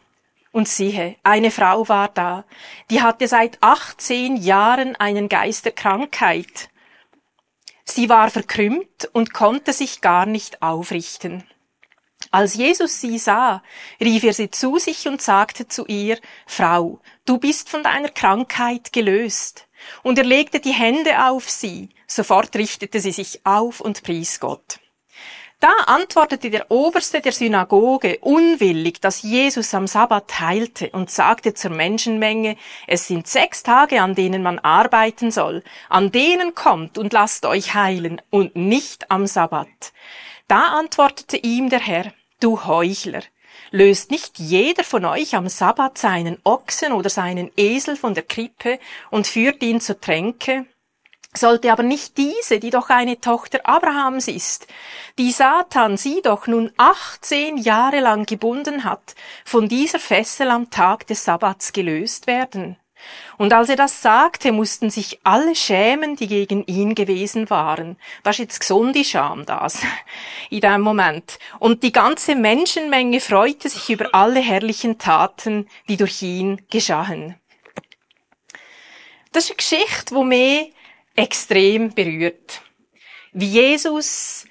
Und 0.55 0.69
siehe, 0.69 1.17
eine 1.25 1.51
Frau 1.51 1.89
war 1.89 2.07
da, 2.07 2.45
die 2.89 3.03
hatte 3.03 3.27
seit 3.27 3.61
18 3.61 4.37
Jahren 4.37 4.95
einen 4.95 5.29
Geist 5.29 5.65
der 5.65 5.73
Krankheit. 5.73 6.71
Sie 7.85 8.09
war 8.09 8.31
verkrümmt 8.31 9.11
und 9.13 9.35
konnte 9.35 9.73
sich 9.73 10.01
gar 10.01 10.27
nicht 10.27 10.63
aufrichten. 10.63 11.43
Als 12.31 12.55
Jesus 12.55 13.01
sie 13.01 13.19
sah, 13.19 13.65
rief 14.01 14.23
er 14.23 14.33
sie 14.33 14.49
zu 14.49 14.79
sich 14.79 15.09
und 15.09 15.21
sagte 15.21 15.67
zu 15.67 15.87
ihr, 15.87 16.21
Frau, 16.47 17.01
du 17.27 17.39
bist 17.39 17.69
von 17.69 17.83
deiner 17.83 18.11
Krankheit 18.11 18.93
gelöst. 18.93 19.67
Und 20.05 20.19
er 20.19 20.25
legte 20.25 20.61
die 20.61 20.73
Hände 20.73 21.27
auf 21.27 21.51
sie. 21.51 21.89
Sofort 22.07 22.55
richtete 22.55 23.01
sie 23.01 23.11
sich 23.13 23.45
auf 23.45 23.81
und 23.81 24.05
pries 24.05 24.39
Gott. 24.39 24.79
Da 25.61 25.73
antwortete 25.87 26.51
der 26.51 26.71
Oberste 26.71 27.21
der 27.21 27.33
Synagoge 27.33 28.19
unwillig, 28.21 29.01
dass 29.01 29.23
Jesus 29.23 29.73
am 29.73 29.87
Sabbat 29.87 30.41
heilte 30.41 30.91
und 30.91 31.11
sagte 31.11 31.55
zur 31.55 31.71
Menschenmenge, 31.71 32.57
es 32.87 33.07
sind 33.07 33.27
sechs 33.27 33.63
Tage, 33.63 34.03
an 34.03 34.15
denen 34.15 34.43
man 34.43 34.59
arbeiten 34.59 35.31
soll, 35.31 35.63
an 35.89 36.13
denen 36.13 36.55
kommt 36.55 36.99
und 36.99 37.13
lasst 37.13 37.47
euch 37.47 37.75
heilen 37.75 38.21
und 38.31 38.57
nicht 38.57 39.11
am 39.11 39.27
Sabbat. 39.27 39.69
Da 40.49 40.61
antwortete 40.79 41.39
ihm 41.39 41.71
der 41.71 41.81
Herr, 41.81 42.13
du 42.41 42.65
Heuchler, 42.67 43.23
löst 43.71 44.11
nicht 44.11 44.39
jeder 44.39 44.85
von 44.85 45.05
euch 45.07 45.35
am 45.35 45.49
Sabbat 45.49 45.97
seinen 45.97 46.39
Ochsen 46.45 46.93
oder 46.93 47.09
seinen 47.09 47.51
Esel 47.57 47.97
von 47.97 48.13
der 48.13 48.25
Krippe 48.25 48.79
und 49.11 49.27
führt 49.27 49.63
ihn 49.63 49.81
zur 49.81 50.01
Tränke? 50.01 50.67
Sollte 51.37 51.73
aber 51.73 51.83
nicht 51.83 52.17
diese, 52.17 52.61
die 52.61 52.71
doch 52.71 52.91
eine 52.91 53.21
Tochter 53.21 53.61
Abrahams 53.65 54.29
ist, 54.29 54.69
die 55.19 55.33
Satan 55.33 55.97
sie 55.97 56.23
doch 56.23 56.47
nun 56.47 56.73
18 56.77 57.57
Jahre 57.57 58.01
lang 58.01 58.25
gebunden 58.25 58.85
hat, 58.85 59.17
von 59.45 59.69
dieser 59.69 59.99
Fessel 59.99 60.51
am 60.51 60.71
Tag 60.71 61.09
des 61.09 61.25
Sabbats 61.25 61.73
gelöst 61.73 62.29
werden? 62.29 62.77
Und 63.37 63.53
als 63.53 63.69
er 63.69 63.77
das 63.77 64.01
sagte, 64.01 64.53
mussten 64.53 64.91
sich 64.91 65.21
alle 65.25 65.55
schämen, 65.57 66.17
die 66.17 66.29
gegen 66.29 66.65
ihn 66.65 66.95
gewesen 66.95 67.51
waren. 67.51 67.97
Das 68.23 68.37
ist 68.37 68.41
jetzt 68.41 68.61
gesunde 68.61 69.05
Scham, 69.05 69.45
das, 69.45 69.83
in 70.51 70.61
dem 70.61 70.81
Moment. 70.81 71.39
Und 71.59 71.83
die 71.83 71.93
ganze 71.93 72.37
Menschenmenge 72.37 73.21
freute 73.21 73.69
sich 73.69 73.91
über 73.91 74.15
alle 74.15 74.41
herrlichen 74.41 74.99
Taten, 74.99 75.69
die 75.89 75.97
durch 75.97 76.23
ihn 76.23 76.63
geschahen. 76.71 77.35
Das 79.33 79.45
ist 79.45 79.51
eine 79.51 79.57
Geschichte, 79.57 80.15
die 80.15 80.25
mich 80.25 80.73
extrem 81.15 81.95
berührt. 81.95 82.63
Wie 83.33 83.47
Jesus 83.47 84.47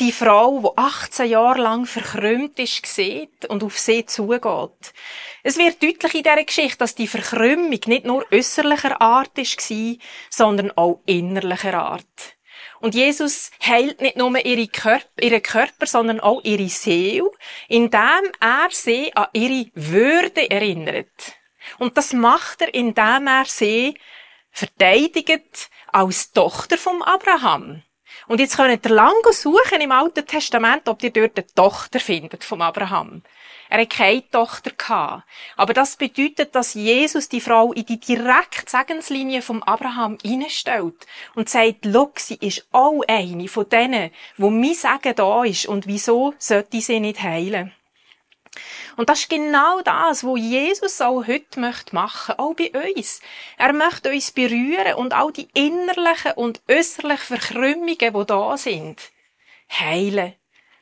die 0.00 0.12
Frau, 0.12 0.60
die 0.60 0.78
18 0.78 1.30
Jahre 1.30 1.60
lang 1.60 1.86
verkrümmt 1.86 2.58
ist, 2.58 2.84
sieht 2.84 3.46
und 3.46 3.62
auf 3.62 3.78
sie 3.78 4.04
zugeht. 4.04 4.92
Es 5.44 5.56
wird 5.56 5.82
deutlich 5.82 6.14
in 6.14 6.22
dieser 6.22 6.44
Geschichte, 6.44 6.78
dass 6.78 6.94
die 6.94 7.06
Verkrümmung 7.06 7.70
nicht 7.70 8.04
nur 8.04 8.26
äußerlicher 8.32 9.00
Art 9.00 9.36
war, 9.36 9.96
sondern 10.30 10.72
auch 10.72 11.00
innerlicher 11.06 11.74
Art. 11.74 12.36
Und 12.80 12.94
Jesus 12.94 13.50
heilt 13.64 14.00
nicht 14.00 14.16
nur 14.16 14.44
ihre 14.44 14.66
Körper, 14.66 15.22
ihren 15.22 15.42
Körper, 15.42 15.86
sondern 15.86 16.20
auch 16.20 16.42
ihre 16.42 16.68
Seele, 16.68 17.30
indem 17.68 18.32
er 18.40 18.68
sie 18.70 19.14
an 19.14 19.28
ihre 19.32 19.70
Würde 19.74 20.50
erinnert. 20.50 21.34
Und 21.78 21.96
das 21.96 22.12
macht 22.12 22.62
er, 22.62 22.74
indem 22.74 23.26
er 23.26 23.44
sie 23.46 23.94
verteidigt 24.50 25.70
als 25.94 26.32
Tochter 26.32 26.76
vom 26.76 27.02
Abraham. 27.02 27.82
Und 28.26 28.40
jetzt 28.40 28.56
könnt 28.56 28.84
ihr 28.84 28.90
lange 28.90 29.32
suchen 29.32 29.80
im 29.80 29.92
Alten 29.92 30.26
Testament, 30.26 30.88
ob 30.88 31.02
ihr 31.02 31.10
dort 31.10 31.38
eine 31.38 31.46
Tochter 31.46 32.00
findet 32.00 32.42
vom 32.42 32.62
Abraham. 32.62 33.22
Er 33.68 33.78
hatte 33.78 33.96
keine 33.96 34.28
Tochter. 34.28 35.24
Aber 35.56 35.72
das 35.72 35.96
bedeutet, 35.96 36.54
dass 36.54 36.74
Jesus 36.74 37.28
die 37.28 37.40
Frau 37.40 37.72
in 37.72 37.86
die 37.86 38.00
direkte 38.00 38.64
Segenslinie 38.66 39.40
vom 39.40 39.62
Abraham 39.62 40.18
hineinstellt 40.22 41.06
und 41.34 41.48
sagt, 41.48 41.84
look, 41.84 42.18
sie 42.18 42.36
ist 42.36 42.66
auch 42.72 43.02
eine 43.06 43.48
von 43.48 43.68
denen, 43.68 44.10
wo 44.36 44.50
mein 44.50 44.74
Segen 44.74 45.14
da 45.14 45.44
ist 45.44 45.66
und 45.66 45.86
wieso 45.86 46.34
sollte 46.38 46.80
sie 46.80 47.00
nicht 47.00 47.22
heilen? 47.22 47.72
Und 48.96 49.08
das 49.08 49.20
ist 49.20 49.30
genau 49.30 49.80
das, 49.82 50.24
was 50.24 50.38
Jesus 50.38 51.00
auch 51.00 51.26
heute 51.26 51.60
möchte 51.60 51.94
machen, 51.94 52.36
auch 52.38 52.54
bei 52.54 52.70
uns. 52.70 53.20
Er 53.58 53.72
möchte 53.72 54.10
uns 54.10 54.30
berühren 54.30 54.94
und 54.94 55.14
auch 55.14 55.30
die 55.30 55.48
innerlichen 55.54 56.32
und 56.32 56.62
äußerlichen 56.68 57.38
Verkrümmungen, 57.38 57.98
die 57.98 58.26
da 58.26 58.56
sind, 58.56 59.00
heilen. 59.70 60.34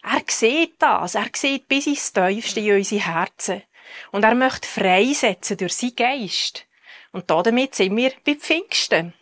Er 0.03 0.23
sieht 0.29 0.75
das. 0.81 1.15
Er 1.15 1.31
sieht 1.35 1.69
bis 1.69 1.87
ins 1.87 2.13
Tiefste 2.13 2.61
in 2.61 2.77
unsere 2.77 3.05
Herzen. 3.05 3.63
Und 4.11 4.25
er 4.25 4.35
möchte 4.35 4.67
freisetzen 4.67 5.57
durch 5.57 5.75
seinen 5.75 5.97
Geist. 5.97 6.67
Und 7.13 7.31
damit 7.31 7.75
sind 7.75 7.97
wir 7.97 8.13
bei 8.25 8.35
Pfingsten. 8.35 9.15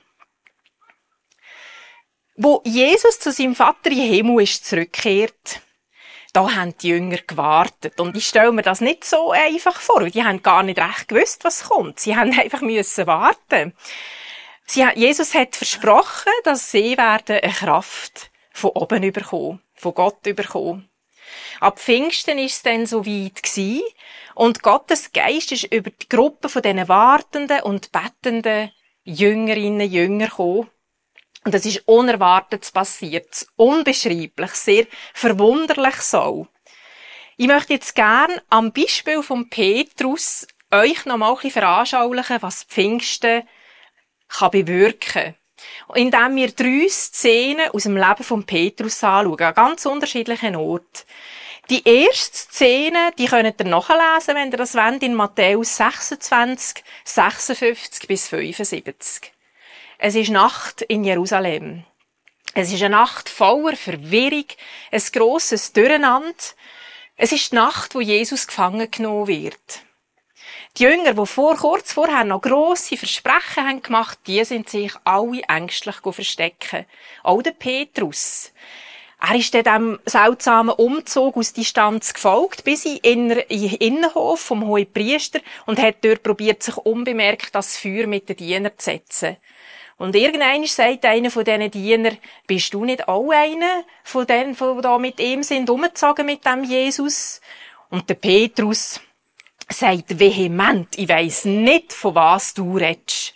Wo 2.36 2.62
Jesus 2.64 3.18
zu 3.18 3.32
seinem 3.32 3.54
Vater 3.54 3.90
im 3.90 3.98
Himmel 3.98 4.44
ist 4.44 4.64
zurückkehrt, 4.64 5.60
da 6.32 6.54
haben 6.54 6.76
die 6.78 6.88
Jünger 6.88 7.18
gewartet. 7.18 8.00
Und 8.00 8.16
ich 8.16 8.26
stelle 8.26 8.52
mir 8.52 8.62
das 8.62 8.80
nicht 8.80 9.04
so 9.04 9.32
einfach 9.32 9.80
vor, 9.80 10.02
weil 10.02 10.10
die 10.10 10.24
haben 10.24 10.42
gar 10.42 10.62
nicht 10.62 10.78
recht 10.78 11.08
gewusst, 11.08 11.44
was 11.44 11.64
kommt. 11.64 12.00
Sie 12.00 12.16
haben 12.16 12.32
einfach 12.38 12.60
müssen 12.60 13.06
warten. 13.06 13.74
Sie, 14.66 14.86
Jesus 14.94 15.34
hat 15.34 15.56
versprochen, 15.56 16.32
dass 16.44 16.70
sie 16.70 16.96
werden 16.96 17.40
eine 17.42 17.52
Kraft 17.52 18.30
von 18.52 18.70
oben 18.70 19.02
überkommen 19.02 19.60
von 19.80 19.94
Gott 19.94 20.22
bekommen. 20.22 20.88
Ab 21.60 21.78
Pfingsten 21.78 22.38
ist 22.38 22.54
es 22.54 22.62
dann 22.62 22.86
so 22.86 23.06
weit 23.06 23.42
gewesen, 23.42 23.82
und 24.34 24.62
Gottes 24.62 25.12
Geist 25.12 25.52
ist 25.52 25.64
über 25.64 25.90
die 25.90 26.08
Gruppe 26.08 26.48
von 26.48 26.62
diesen 26.62 26.88
wartenden 26.88 27.60
und 27.62 27.92
bettenden 27.92 28.70
Jüngerinnen, 29.04 29.90
Jünger 29.90 30.28
gekommen. 30.28 30.70
Und 31.44 31.54
es 31.54 31.64
ist 31.64 31.82
unerwartet 31.86 32.70
passiert, 32.72 33.46
unbeschreiblich, 33.56 34.50
sehr 34.52 34.86
verwunderlich 35.14 35.96
so. 35.96 36.46
Ich 37.36 37.46
möchte 37.46 37.72
jetzt 37.72 37.94
gern 37.94 38.40
am 38.50 38.72
Beispiel 38.72 39.22
von 39.22 39.48
Petrus 39.48 40.46
euch 40.70 41.06
noch 41.06 41.16
mal 41.16 41.36
ein 41.42 41.50
veranschaulichen, 41.50 42.42
was 42.42 42.64
Pfingsten 42.64 43.48
kann 44.28 44.50
bewirken 44.50 45.34
indem 45.94 46.36
wir 46.36 46.52
drei 46.52 46.88
Szenen 46.88 47.70
aus 47.70 47.84
dem 47.84 47.96
Leben 47.96 48.24
von 48.24 48.44
Petrus 48.44 49.02
anschauen, 49.04 49.40
an 49.40 49.54
ganz 49.54 49.86
unterschiedlichen 49.86 50.56
Orten. 50.56 51.04
Die 51.68 51.86
erste 51.86 52.36
Szene, 52.36 53.12
die 53.18 53.26
könnt 53.26 53.60
ihr 53.60 53.66
nachlesen, 53.66 54.34
wenn 54.34 54.50
ihr 54.50 54.56
das 54.56 54.74
wollt, 54.74 55.02
in 55.02 55.14
Matthäus 55.14 55.76
26, 55.76 56.82
56 57.04 58.08
bis 58.08 58.28
75. 58.28 59.32
Es 60.02 60.14
ist 60.14 60.30
Nacht 60.30 60.80
in 60.80 61.04
Jerusalem. 61.04 61.84
Es 62.54 62.72
ist 62.72 62.82
eine 62.82 62.96
Nacht 62.96 63.28
voller 63.28 63.76
Verwirrung, 63.76 64.46
ein 64.90 65.02
grosses 65.12 65.74
Durcheinander. 65.74 66.42
Es 67.16 67.32
ist 67.32 67.52
die 67.52 67.56
Nacht, 67.56 67.94
wo 67.94 68.00
Jesus 68.00 68.46
gefangen 68.46 68.90
genommen 68.90 69.26
wird. 69.26 69.82
Die 70.78 70.84
Jünger, 70.84 71.12
die 71.12 71.26
vor, 71.26 71.54
kurz 71.56 71.92
vorher 71.92 72.24
noch 72.24 72.40
grosse 72.40 72.96
Versprechen 72.96 73.68
haben 73.68 73.82
gemacht, 73.82 74.18
die 74.26 74.42
sind 74.42 74.70
sich 74.70 74.90
alle 75.04 75.42
ängstlich 75.48 75.96
verstecken. 75.96 76.86
Auch 77.22 77.42
der 77.42 77.50
Petrus. 77.50 78.54
Er 79.20 79.36
ist 79.36 79.52
dann 79.52 79.64
dem 79.64 80.00
seltsamen 80.06 80.76
Umzug 80.76 81.36
aus 81.36 81.52
Distanz 81.52 82.14
gefolgt, 82.14 82.64
bis 82.64 82.86
in 82.86 83.28
den 83.28 83.38
Innenhof 83.40 84.40
vom 84.40 84.66
Hohen 84.66 84.90
Priester 84.90 85.40
und 85.66 85.78
hat 85.78 85.96
dort 86.02 86.22
probiert, 86.22 86.62
sich 86.62 86.78
unbemerkt 86.78 87.54
das 87.54 87.76
Feuer 87.76 88.06
mit 88.06 88.30
den 88.30 88.36
Dienern 88.36 88.72
zu 88.78 88.84
setzen. 88.86 89.36
Und 90.00 90.16
irgendeiner 90.16 90.66
sagt 90.66 91.04
einer 91.04 91.30
von 91.30 91.44
diesen 91.44 91.70
Dienern, 91.70 92.16
bist 92.46 92.72
du 92.72 92.86
nicht 92.86 93.06
auch 93.06 93.30
einer 93.32 93.84
von 94.02 94.26
denen, 94.26 94.56
die 94.56 94.80
da 94.80 94.96
mit 94.96 95.20
ihm 95.20 95.42
sind, 95.42 95.68
umgezogen 95.68 96.24
mit 96.24 96.42
dem 96.46 96.64
Jesus? 96.64 97.42
Und 97.90 98.08
der 98.08 98.14
Petrus, 98.14 98.98
sagt 99.68 100.18
vehement, 100.18 100.88
ich 100.96 101.06
weiss 101.06 101.44
nicht, 101.44 101.92
von 101.92 102.14
was 102.14 102.54
du 102.54 102.78
redest. 102.78 103.34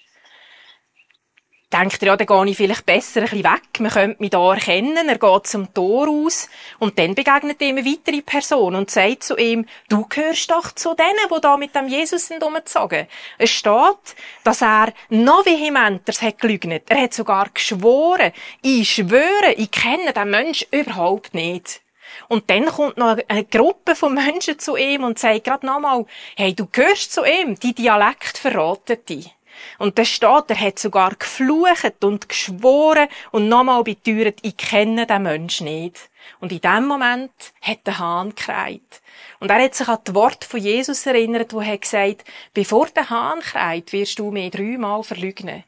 Denkt 1.74 2.02
er, 2.02 2.06
ja, 2.06 2.16
dann 2.16 2.26
gehe 2.28 2.50
ich 2.52 2.56
vielleicht 2.56 2.86
besser 2.86 3.22
ein 3.22 3.28
bisschen 3.28 3.42
weg, 3.42 3.80
man 3.80 3.90
könnte 3.90 4.22
mich 4.22 4.30
da 4.30 4.54
erkennen, 4.54 5.08
er 5.08 5.18
geht 5.18 5.46
zum 5.48 5.74
Tor 5.74 6.08
aus, 6.08 6.48
und 6.78 6.96
dann 7.00 7.16
begegnet 7.16 7.60
ihm 7.62 7.78
eine 7.78 7.84
weitere 7.84 8.22
Person 8.22 8.76
und 8.76 8.92
sagt 8.92 9.24
zu 9.24 9.36
ihm, 9.36 9.66
du 9.88 10.06
gehörst 10.08 10.52
doch 10.52 10.70
zu 10.70 10.94
denen, 10.94 11.28
die 11.28 11.40
da 11.40 11.56
mit 11.56 11.74
dem 11.74 11.88
Jesus 11.88 12.28
sind 12.28 12.44
umgezogen. 12.44 13.08
Es 13.38 13.50
steht, 13.50 14.14
dass 14.44 14.62
er 14.62 14.92
noch 15.08 15.44
vehementer 15.46 16.12
hat. 16.12 16.44
Er 16.88 17.02
hat 17.02 17.12
sogar 17.12 17.48
geschworen, 17.52 18.30
ich 18.62 18.92
schwöre, 18.92 19.54
ich 19.56 19.72
kenne 19.72 20.12
den 20.12 20.30
Mensch 20.30 20.64
überhaupt 20.70 21.34
nicht. 21.34 21.80
Und 22.28 22.48
dann 22.50 22.66
kommt 22.66 22.98
noch 22.98 23.18
eine 23.26 23.44
Gruppe 23.44 23.96
von 23.96 24.14
Menschen 24.14 24.60
zu 24.60 24.76
ihm 24.76 25.02
und 25.02 25.18
sagt 25.18 25.42
gerade 25.42 25.66
nochmal, 25.66 26.06
hey, 26.36 26.54
du 26.54 26.66
gehörst 26.70 27.12
zu 27.12 27.24
ihm, 27.24 27.58
die 27.58 27.74
Dialekt 27.74 28.38
verratet 28.38 29.08
dich. 29.08 29.34
Und 29.78 29.98
da 29.98 30.04
steht, 30.04 30.44
er 30.48 30.60
hat 30.60 30.78
sogar 30.78 31.14
geflucht 31.14 32.04
und 32.04 32.28
geschworen 32.28 33.08
und 33.32 33.48
nochmal 33.48 33.82
beteuert, 33.84 34.38
ich 34.42 34.56
kenne 34.56 35.06
den 35.06 35.22
Menschen 35.22 35.66
nicht. 35.66 36.10
Und 36.40 36.52
in 36.52 36.60
dem 36.60 36.86
Moment 36.86 37.32
hat 37.60 37.86
der 37.86 37.98
Hahn 37.98 38.34
kreit. 38.34 39.02
Und 39.40 39.50
er 39.50 39.62
hat 39.62 39.74
sich 39.74 39.88
an 39.88 39.98
das 40.04 40.14
Wort 40.14 40.44
von 40.44 40.60
Jesus 40.60 41.06
erinnert, 41.06 41.52
wo 41.52 41.60
er 41.60 41.78
gesagt 41.78 42.24
bevor 42.52 42.86
der 42.86 43.10
Hahn 43.10 43.40
kreit, 43.40 43.92
wirst 43.92 44.18
du 44.18 44.30
mir 44.30 44.50
dreimal 44.50 45.02
verlügnen. 45.02 45.64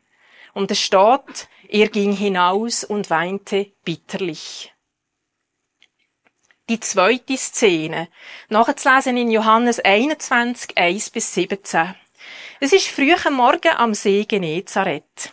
Und 0.54 0.70
es 0.70 0.80
steht, 0.80 1.48
er 1.68 1.88
ging 1.88 2.12
hinaus 2.12 2.85
und 2.85 3.11
weinte 3.11 3.66
bitterlich. 3.85 4.72
die 6.68 6.80
zweite 6.80 7.37
Szene, 7.37 8.09
nachzulesen 8.48 9.16
in 9.16 9.30
Johannes 9.30 9.78
21, 9.78 10.76
1 10.76 11.11
bis 11.11 11.32
17. 11.35 11.94
Es 12.58 12.72
ist 12.72 12.88
früh 12.88 13.12
am 13.12 13.34
Morgen 13.34 13.76
am 13.76 13.92
See 13.92 14.24
Genezareth. 14.24 15.30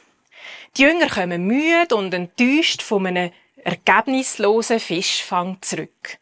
Die 0.75 0.81
Jünger 0.81 1.07
kommen 1.07 1.47
müde 1.47 1.95
und 1.95 2.13
enttäuscht 2.13 2.81
von 2.81 3.07
einem 3.07 3.31
ergebnislosen 3.63 4.81
Fischfang 4.81 5.57
zurück. 5.61 6.17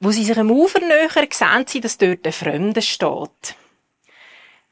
Wo 0.00 0.12
sie 0.12 0.24
sich 0.24 0.38
am 0.38 0.50
Ufer 0.50 0.80
nähern, 0.80 1.28
sehen 1.30 1.66
sie, 1.66 1.80
dass 1.80 1.98
dort 1.98 2.26
ein 2.26 2.32
Fremder 2.32 2.80
steht. 2.80 3.54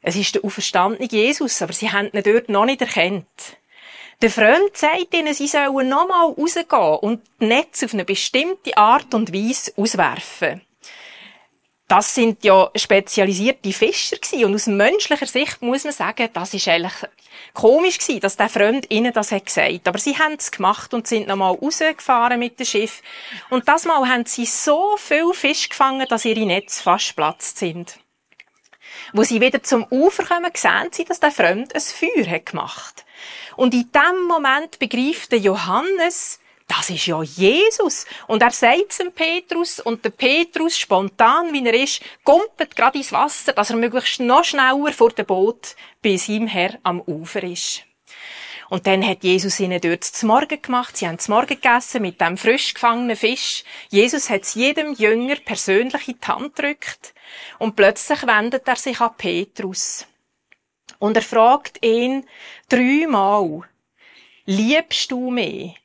Es 0.01 0.15
ist 0.15 0.33
der 0.33 0.43
auferstandene 0.43 1.07
Jesus, 1.07 1.61
aber 1.61 1.73
sie 1.73 1.91
haben 1.91 2.09
ihn 2.11 2.23
dort 2.23 2.49
noch 2.49 2.65
nicht 2.65 2.81
erkannt. 2.81 3.57
Der 4.23 4.31
Freund 4.31 4.75
sagt 4.75 5.13
ihnen, 5.13 5.35
sie 5.35 5.47
sollen 5.47 5.87
nochmal 5.87 6.33
rausgehen 6.33 6.99
und 7.01 7.21
die 7.39 7.45
Netze 7.45 7.85
auf 7.85 7.93
eine 7.93 8.05
bestimmte 8.05 8.75
Art 8.75 9.13
und 9.13 9.31
Weise 9.31 9.71
auswerfen. 9.77 10.61
Das 11.87 12.15
sind 12.15 12.43
ja 12.43 12.71
spezialisierte 12.75 13.71
Fischer 13.71 14.17
gewesen. 14.17 14.45
und 14.45 14.55
aus 14.55 14.65
menschlicher 14.65 15.27
Sicht 15.27 15.61
muss 15.61 15.83
man 15.83 15.93
sagen, 15.93 16.29
das 16.33 16.53
ist 16.55 16.67
eigentlich 16.67 16.93
komisch 17.53 17.99
gewesen, 17.99 18.21
dass 18.21 18.37
der 18.37 18.49
Freund 18.49 18.89
ihnen 18.89 19.13
das 19.13 19.31
hat 19.31 19.45
gesagt. 19.45 19.87
Aber 19.87 19.99
sie 19.99 20.17
haben 20.17 20.33
es 20.33 20.49
gemacht 20.49 20.95
und 20.95 21.05
sind 21.05 21.27
nochmal 21.27 21.53
rausgefahren 21.53 22.39
mit 22.39 22.59
dem 22.59 22.65
Schiff. 22.65 23.03
Und 23.51 23.67
das 23.67 23.85
Mal 23.85 24.07
haben 24.09 24.25
sie 24.25 24.45
so 24.45 24.97
viel 24.97 25.31
Fisch 25.33 25.69
gefangen, 25.69 26.07
dass 26.09 26.25
ihre 26.25 26.45
Netze 26.45 26.81
fast 26.81 27.15
platzt 27.15 27.59
sind. 27.59 27.99
Wo 29.13 29.23
sie 29.23 29.39
wieder 29.39 29.61
zum 29.61 29.85
Ufer 29.91 30.23
kommen, 30.23 30.51
sehen 30.55 30.89
sie, 30.91 31.05
dass 31.05 31.19
der 31.19 31.31
Freund 31.31 31.75
ein 31.75 31.81
Feuer 31.81 32.25
hat 32.27 32.47
gemacht. 32.47 33.05
Und 33.55 33.73
in 33.75 33.91
dem 33.91 34.23
Moment 34.27 34.79
begreift 34.79 35.31
der 35.31 35.39
Johannes, 35.39 36.39
das 36.67 36.89
ist 36.89 37.05
ja 37.05 37.21
Jesus. 37.21 38.05
Und 38.27 38.41
er 38.41 38.51
sagt 38.51 38.89
es 38.89 38.97
dem 38.97 39.11
Petrus, 39.11 39.79
und 39.79 40.03
der 40.03 40.09
Petrus, 40.09 40.77
spontan 40.77 41.53
wie 41.53 41.65
er 41.65 41.73
ist, 41.73 42.01
kumpelt 42.23 42.75
gerade 42.75 42.97
ins 42.97 43.11
Wasser, 43.11 43.53
dass 43.53 43.69
er 43.69 43.75
möglichst 43.75 44.19
noch 44.19 44.43
schneller 44.43 44.91
vor 44.91 45.11
dem 45.11 45.25
Boot 45.25 45.75
bei 46.01 46.17
seinem 46.17 46.47
Herr 46.47 46.79
am 46.83 47.01
Ufer 47.01 47.43
ist. 47.43 47.83
Und 48.69 48.87
dann 48.87 49.05
hat 49.05 49.23
Jesus 49.23 49.59
ihnen 49.59 49.79
dort 49.79 50.03
zum 50.03 50.27
Morgen 50.27 50.59
gemacht. 50.59 50.97
Sie 50.97 51.07
haben 51.07 51.19
zum 51.19 51.35
Morgen 51.35 51.49
gegessen 51.49 52.01
mit 52.01 52.19
dem 52.19 52.35
frisch 52.35 52.73
gefangenen 52.73 53.15
Fisch. 53.15 53.63
Jesus 53.89 54.29
hat 54.31 54.45
jedem 54.55 54.93
Jünger 54.95 55.35
persönlich 55.35 56.07
in 56.07 56.19
die 56.19 56.27
Hand 56.27 56.55
gedrückt. 56.55 57.13
Und 57.59 57.75
plötzlich 57.75 58.25
wendet 58.25 58.67
er 58.67 58.75
sich 58.75 58.99
an 58.99 59.15
Petrus. 59.17 60.07
Und 60.97 61.15
er 61.15 61.21
fragt 61.21 61.85
ihn 61.85 62.25
dreimal, 62.67 63.61
liebst 64.45 65.11
du 65.11 65.29
mich? 65.29 65.75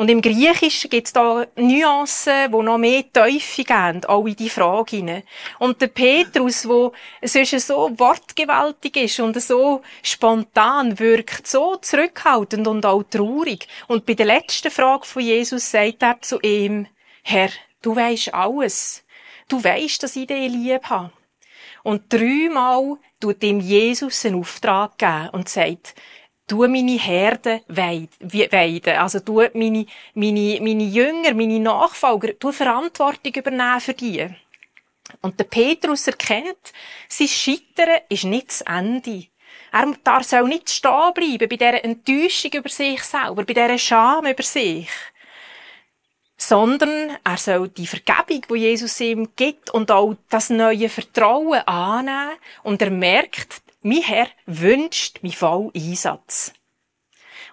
Und 0.00 0.08
im 0.08 0.22
Griechischen 0.22 0.88
gibt's 0.88 1.12
da 1.12 1.44
Nuancen, 1.56 2.50
die 2.50 2.62
noch 2.62 2.78
mehr 2.78 3.04
Teufel 3.12 3.64
geben, 3.66 4.02
auch 4.06 4.24
in 4.24 4.34
die 4.34 4.48
Frage 4.48 4.96
hinein. 4.96 5.24
Und 5.58 5.82
der 5.82 5.88
Petrus, 5.88 6.62
der 6.62 6.92
sonst 7.28 7.66
so 7.66 7.90
wortgewaltig 7.98 8.96
ist 8.96 9.20
und 9.20 9.38
so 9.42 9.82
spontan 10.02 10.98
wirkt, 10.98 11.46
so 11.46 11.76
zurückhaltend 11.76 12.66
und 12.66 12.86
auch 12.86 13.02
traurig. 13.02 13.68
Und 13.88 14.06
bei 14.06 14.14
der 14.14 14.24
letzten 14.24 14.70
Frage 14.70 15.04
von 15.04 15.20
Jesus 15.20 15.70
sagt 15.70 16.02
er 16.02 16.18
zu 16.22 16.40
ihm, 16.40 16.86
Herr, 17.22 17.50
du 17.82 17.94
weisst 17.94 18.32
alles. 18.32 19.04
Du 19.48 19.62
weisst, 19.62 20.02
dass 20.02 20.16
ich 20.16 20.28
dich 20.28 20.50
lieb 20.50 20.84
habe. 20.84 21.12
Und 21.82 22.10
dreimal 22.10 22.96
tut 23.20 23.42
ihm 23.44 23.60
Jesus 23.60 24.24
einen 24.24 24.40
Auftrag 24.40 24.96
geben 24.96 25.28
und 25.32 25.50
sagt, 25.50 25.94
tu 26.50 26.66
meine 26.66 26.98
Herde 26.98 27.62
weiden, 27.68 28.96
also 28.96 29.20
tu 29.20 29.40
meine, 29.54 29.86
meine, 30.14 30.58
meine 30.60 30.82
Jünger, 30.82 31.32
meine 31.32 31.60
Nachfolger, 31.60 32.36
tu 32.38 32.50
Verantwortung 32.50 33.32
übernehmen 33.32 33.80
für 33.80 33.94
die. 33.94 34.26
Und 35.22 35.38
der 35.38 35.44
Petrus 35.44 36.08
erkennt, 36.08 36.72
sein 37.08 37.28
Scheitern 37.28 38.00
ist 38.08 38.24
nicht 38.24 38.48
das 38.48 38.62
Ende. 38.62 39.26
Er 39.72 39.94
darf 40.02 40.24
soll 40.24 40.48
nicht 40.48 40.68
stehen 40.70 41.14
bleiben 41.14 41.48
bei 41.48 41.56
dieser 41.56 41.84
Enttäuschung 41.84 42.50
über 42.54 42.68
sich 42.68 43.02
selber, 43.04 43.44
bei 43.44 43.54
dieser 43.54 43.78
Scham 43.78 44.26
über 44.26 44.42
sich. 44.42 44.88
Sondern 46.36 47.16
er 47.22 47.36
soll 47.36 47.68
die 47.68 47.86
Vergebung, 47.86 48.42
die 48.50 48.62
Jesus 48.62 49.00
ihm 49.00 49.28
gibt, 49.36 49.70
und 49.70 49.92
auch 49.92 50.16
das 50.30 50.50
neue 50.50 50.88
Vertrauen 50.88 51.60
annehmen. 51.60 52.36
Und 52.64 52.82
er 52.82 52.90
merkt, 52.90 53.62
mein 53.82 54.02
Herr 54.02 54.28
wünscht 54.46 55.22
mich 55.22 55.38
voll 55.38 55.70
Einsatz. 55.74 56.52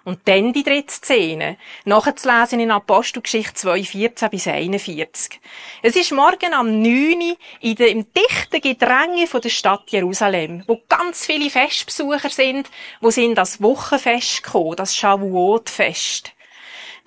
Und 0.04 0.20
dann 0.26 0.52
die 0.52 0.62
dritte 0.62 0.92
Szene, 0.92 1.58
nachzulesen 1.84 2.60
in 2.60 2.70
Apostelgeschichte 2.70 3.54
2, 3.54 3.84
14 3.84 4.30
bis 4.30 4.46
41. 4.46 5.40
Es 5.82 5.96
ist 5.96 6.12
morgen 6.12 6.54
am 6.54 6.80
9. 6.80 7.36
in 7.60 7.74
dem 7.74 8.06
dichten 8.12 8.60
Gedränge 8.60 9.26
von 9.26 9.40
der 9.40 9.48
Stadt 9.48 9.90
Jerusalem, 9.90 10.64
wo 10.66 10.80
ganz 10.88 11.26
viele 11.26 11.50
Festbesucher 11.50 12.30
sind, 12.30 12.70
wo 13.00 13.10
sind 13.10 13.34
das 13.34 13.60
Wochenfest 13.60 14.42
gekommen, 14.42 14.76
das 14.76 14.96
Shavuot-Fest. 14.96 16.32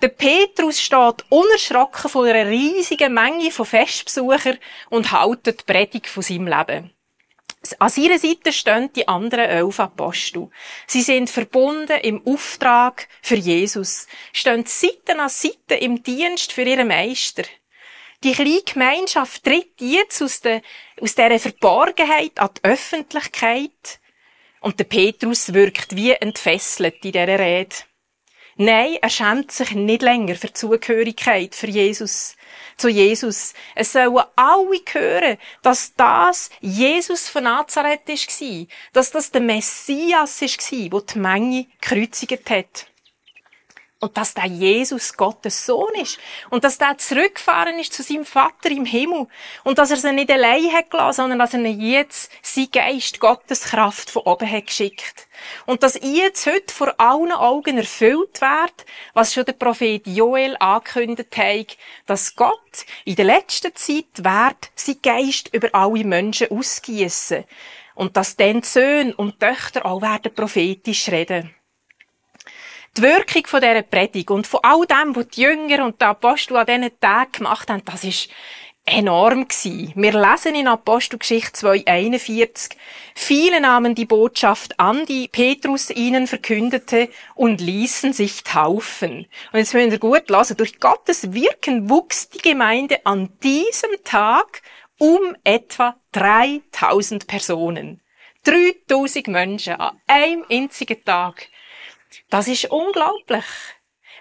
Der 0.02 0.08
Petrus 0.08 0.80
steht 0.80 1.24
unerschrocken 1.28 2.10
vor 2.10 2.24
einer 2.24 2.48
riesigen 2.48 3.14
Menge 3.14 3.52
von 3.52 3.66
Festbesuchern 3.66 4.58
und 4.90 5.12
haltet 5.12 5.60
die 5.60 5.72
Predigt 5.72 6.08
von 6.08 6.24
seinem 6.24 6.48
Leben. 6.48 6.92
An 7.78 7.88
seiner 7.90 8.18
Seite 8.18 8.52
stehen 8.52 8.92
die 8.92 9.06
anderen 9.06 9.44
elf 9.44 9.78
Apostel. 9.78 10.50
Sie 10.86 11.02
sind 11.02 11.30
verbunden 11.30 12.00
im 12.00 12.26
Auftrag 12.26 13.08
für 13.22 13.36
Jesus, 13.36 14.08
stehen 14.32 14.66
Seite 14.66 15.18
an 15.18 15.28
Seite 15.28 15.76
im 15.76 16.02
Dienst 16.02 16.52
für 16.52 16.62
ihren 16.62 16.88
Meister. 16.88 17.44
Die 18.24 18.32
kleine 18.32 18.62
Gemeinschaft 18.62 19.44
tritt 19.44 19.80
jetzt 19.80 20.22
aus, 20.22 20.40
der, 20.40 20.62
aus 21.00 21.14
dieser 21.14 21.38
Verborgenheit 21.38 22.38
an 22.38 22.50
die 22.56 22.64
Öffentlichkeit. 22.68 24.00
Und 24.60 24.78
der 24.78 24.84
Petrus 24.84 25.52
wirkt 25.54 25.96
wie 25.96 26.12
entfesselt 26.12 27.04
in 27.04 27.12
dieser 27.12 27.38
Rede. 27.38 27.74
Nein, 28.56 28.98
er 29.00 29.10
schämt 29.10 29.50
sich 29.50 29.72
nicht 29.72 30.02
länger 30.02 30.36
für 30.36 30.48
die 30.48 30.52
Zugehörigkeit 30.52 31.54
für 31.54 31.68
Jesus, 31.68 32.36
zu 32.82 32.88
Jesus. 32.88 33.54
Es 33.76 33.92
sollen 33.92 34.18
alle 34.34 34.80
hören, 34.92 35.38
dass 35.62 35.94
das 35.94 36.50
Jesus 36.60 37.28
von 37.28 37.44
Nazareth 37.44 38.08
war, 38.08 38.66
dass 38.92 39.12
das 39.12 39.30
der 39.30 39.40
Messias 39.40 40.40
war, 40.40 40.48
der 40.50 41.00
die 41.00 41.18
Menge 41.18 41.66
gekreuzigt 41.80 42.50
hat. 42.50 42.86
Und 44.02 44.16
dass 44.16 44.34
der 44.34 44.46
Jesus 44.46 45.16
Gottes 45.16 45.64
Sohn 45.64 45.94
ist. 45.94 46.18
Und 46.50 46.64
dass 46.64 46.76
der 46.76 46.98
zurückgefahren 46.98 47.78
ist 47.78 47.92
zu 47.92 48.02
seinem 48.02 48.24
Vater 48.24 48.68
im 48.72 48.84
Himmel. 48.84 49.28
Und 49.62 49.78
dass 49.78 49.92
er 49.92 49.96
sie 49.96 50.12
nicht 50.12 50.28
allein 50.28 50.72
hat 50.72 50.90
gelassen, 50.90 51.22
sondern 51.22 51.38
dass 51.38 51.54
er 51.54 51.60
jetzt 51.60 52.32
sein 52.42 52.66
Geist, 52.72 53.20
Gottes 53.20 53.62
Kraft 53.62 54.10
von 54.10 54.22
oben 54.22 54.50
hat 54.50 54.66
geschickt. 54.66 55.28
Und 55.66 55.84
dass 55.84 56.00
jetzt 56.02 56.46
heute 56.46 56.74
vor 56.74 56.98
allen 56.98 57.30
Augen 57.30 57.78
erfüllt 57.78 58.40
wird, 58.40 58.86
was 59.14 59.34
schon 59.34 59.44
der 59.44 59.52
Prophet 59.52 60.04
Joel 60.08 60.56
angekündigt 60.58 61.36
hat, 61.36 61.76
dass 62.06 62.34
Gott 62.34 62.84
in 63.04 63.14
der 63.14 63.26
letzten 63.26 63.72
Zeit 63.76 64.06
wird 64.16 64.72
sein 64.74 64.96
Geist 65.00 65.54
über 65.54 65.68
alle 65.74 66.02
Menschen 66.02 66.50
ausgießen. 66.50 67.44
Und 67.94 68.16
dass 68.16 68.34
dann 68.34 68.62
die 68.62 68.66
Söhne 68.66 69.14
und 69.14 69.38
Töchter 69.38 69.86
auch 69.86 70.02
werden 70.02 70.34
prophetisch 70.34 71.08
reden. 71.08 71.54
Die 72.98 73.02
Wirkung 73.02 73.46
von 73.46 73.62
dieser 73.62 73.80
Predigt 73.80 74.30
und 74.30 74.46
von 74.46 74.60
all 74.62 74.84
dem, 74.84 75.16
was 75.16 75.28
die 75.28 75.40
Jünger 75.40 75.86
und 75.86 75.98
die 75.98 76.04
Apostel 76.04 76.56
an 76.56 76.66
diesen 76.66 77.00
Tagen 77.00 77.32
gemacht 77.32 77.70
haben, 77.70 77.82
das 77.86 78.04
ist 78.04 78.28
enorm 78.84 79.48
gewesen. 79.48 79.94
Wir 79.96 80.12
lesen 80.12 80.54
in 80.54 80.68
Apostelgeschichte 80.68 81.68
2,41, 81.68 82.72
viele 83.14 83.62
nahmen 83.62 83.94
die 83.94 84.04
Botschaft 84.04 84.78
an, 84.78 85.06
die 85.06 85.28
Petrus 85.28 85.88
ihnen 85.88 86.26
verkündete 86.26 87.08
und 87.34 87.62
ließen 87.62 88.12
sich 88.12 88.42
taufen. 88.42 89.26
Und 89.52 89.58
jetzt 89.58 89.72
müssen 89.72 89.90
wir 89.90 89.98
gut 89.98 90.28
lassen, 90.28 90.58
durch 90.58 90.78
Gottes 90.78 91.32
Wirken 91.32 91.88
wuchs 91.88 92.28
die 92.28 92.42
Gemeinde 92.42 93.06
an 93.06 93.30
diesem 93.42 94.04
Tag 94.04 94.60
um 94.98 95.34
etwa 95.44 95.96
3000 96.12 97.26
Personen. 97.26 98.02
3000 98.44 99.28
Menschen 99.28 99.74
an 99.74 99.98
einem 100.06 100.44
einzigen 100.50 101.02
Tag. 101.04 101.48
Das 102.30 102.48
ist 102.48 102.66
unglaublich. 102.66 103.44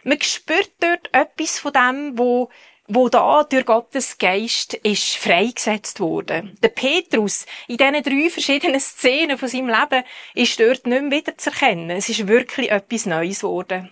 Man 0.04 0.22
spürt 0.22 0.72
dort 0.80 1.10
etwas 1.14 1.60
von 1.60 1.74
dem, 1.74 2.18
wo, 2.18 2.50
wo 2.88 3.10
da 3.10 3.44
durch 3.44 3.66
Gottes 3.66 4.18
Geist 4.18 4.74
ist 4.74 5.18
freigesetzt 5.18 6.00
worden. 6.00 6.58
Der 6.64 6.70
Petrus, 6.70 7.46
in 7.68 7.78
diesen 7.78 8.04
drei 8.04 8.30
verschiedenen 8.30 8.80
Szenen 8.80 9.38
von 9.38 9.48
seinem 9.48 9.70
Leben, 9.70 10.04
ist 10.34 10.60
dort 10.60 10.88
nicht 10.88 11.02
mehr 11.02 11.12
wieder 11.12 11.38
zu 11.38 11.52
erkennen. 11.52 11.92
Es 11.92 12.10
ist 12.10 12.28
wirklich 12.28 12.72
etwas 12.72 13.06
Neues 13.06 13.42
geworden. 13.42 13.92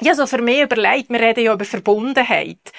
Ja, 0.00 0.14
so 0.14 0.26
für 0.26 0.40
mich 0.42 0.60
überlegt, 0.60 1.10
wir 1.10 1.20
reden 1.20 1.44
ja 1.44 1.52
über 1.52 1.64
Verbundenheit. 1.64 2.72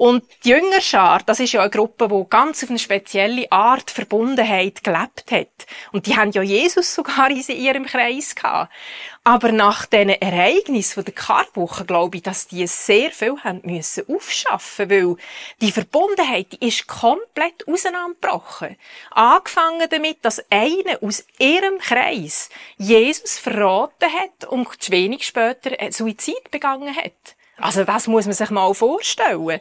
Und 0.00 0.24
die 0.44 0.48
Jüngerschar, 0.48 1.20
das 1.26 1.40
ist 1.40 1.52
ja 1.52 1.60
eine 1.60 1.68
Gruppe, 1.68 2.08
die 2.08 2.30
ganz 2.30 2.64
auf 2.64 2.70
eine 2.70 2.78
spezielle 2.78 3.52
Art 3.52 3.90
Verbundenheit 3.90 4.82
gelebt 4.82 5.30
hat. 5.30 5.66
Und 5.92 6.06
die 6.06 6.16
haben 6.16 6.32
ja 6.32 6.40
Jesus 6.40 6.94
sogar 6.94 7.28
in 7.28 7.42
ihrem 7.42 7.84
Kreis 7.84 8.34
gehabt. 8.34 8.72
Aber 9.24 9.52
nach 9.52 9.84
diesen 9.84 10.08
Ereignissen 10.08 11.04
der 11.04 11.12
Karwoche 11.12 11.84
glaube 11.84 12.16
ich, 12.16 12.22
dass 12.22 12.48
die 12.48 12.66
sehr 12.66 13.10
viel 13.10 13.36
haben 13.44 13.60
müssen 13.62 14.06
aufschaffen, 14.08 14.88
weil 14.88 15.16
die 15.60 15.70
Verbundenheit, 15.70 16.52
die 16.52 16.66
ist 16.66 16.86
komplett 16.86 17.68
auseinandergebrochen. 17.68 18.78
Angefangen 19.10 19.86
damit, 19.90 20.24
dass 20.24 20.42
einer 20.48 21.02
aus 21.02 21.26
ihrem 21.38 21.76
Kreis 21.78 22.48
Jesus 22.78 23.38
verraten 23.38 24.10
hat 24.10 24.48
und 24.48 24.90
wenig 24.90 25.26
später 25.26 25.76
Suizid 25.92 26.50
begangen 26.50 26.96
hat. 26.96 27.36
Also 27.60 27.84
das 27.84 28.06
muss 28.06 28.26
man 28.26 28.34
sich 28.34 28.50
mal 28.50 28.72
vorstellen. 28.74 29.60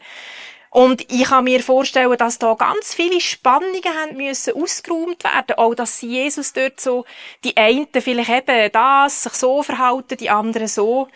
Und 0.71 1.11
ich 1.11 1.23
kann 1.23 1.45
mir 1.45 1.63
vorstellen, 1.63 2.15
dass 2.17 2.37
da 2.37 2.53
ganz 2.53 2.93
viele 2.93 3.19
Spannungen 3.19 3.83
haben 3.83 4.17
müssen 4.17 4.53
ausgeräumt 4.53 5.23
werden. 5.23 5.57
Auch, 5.57 5.73
dass 5.73 6.01
Jesus 6.01 6.53
dort 6.53 6.79
so, 6.79 7.05
die 7.43 7.57
einen 7.57 7.87
vielleicht 7.91 8.29
eben 8.29 8.71
das, 8.71 9.23
sich 9.23 9.33
so 9.33 9.63
verhalten, 9.63 10.17
die 10.17 10.29
anderen 10.29 10.67
so. 10.67 11.07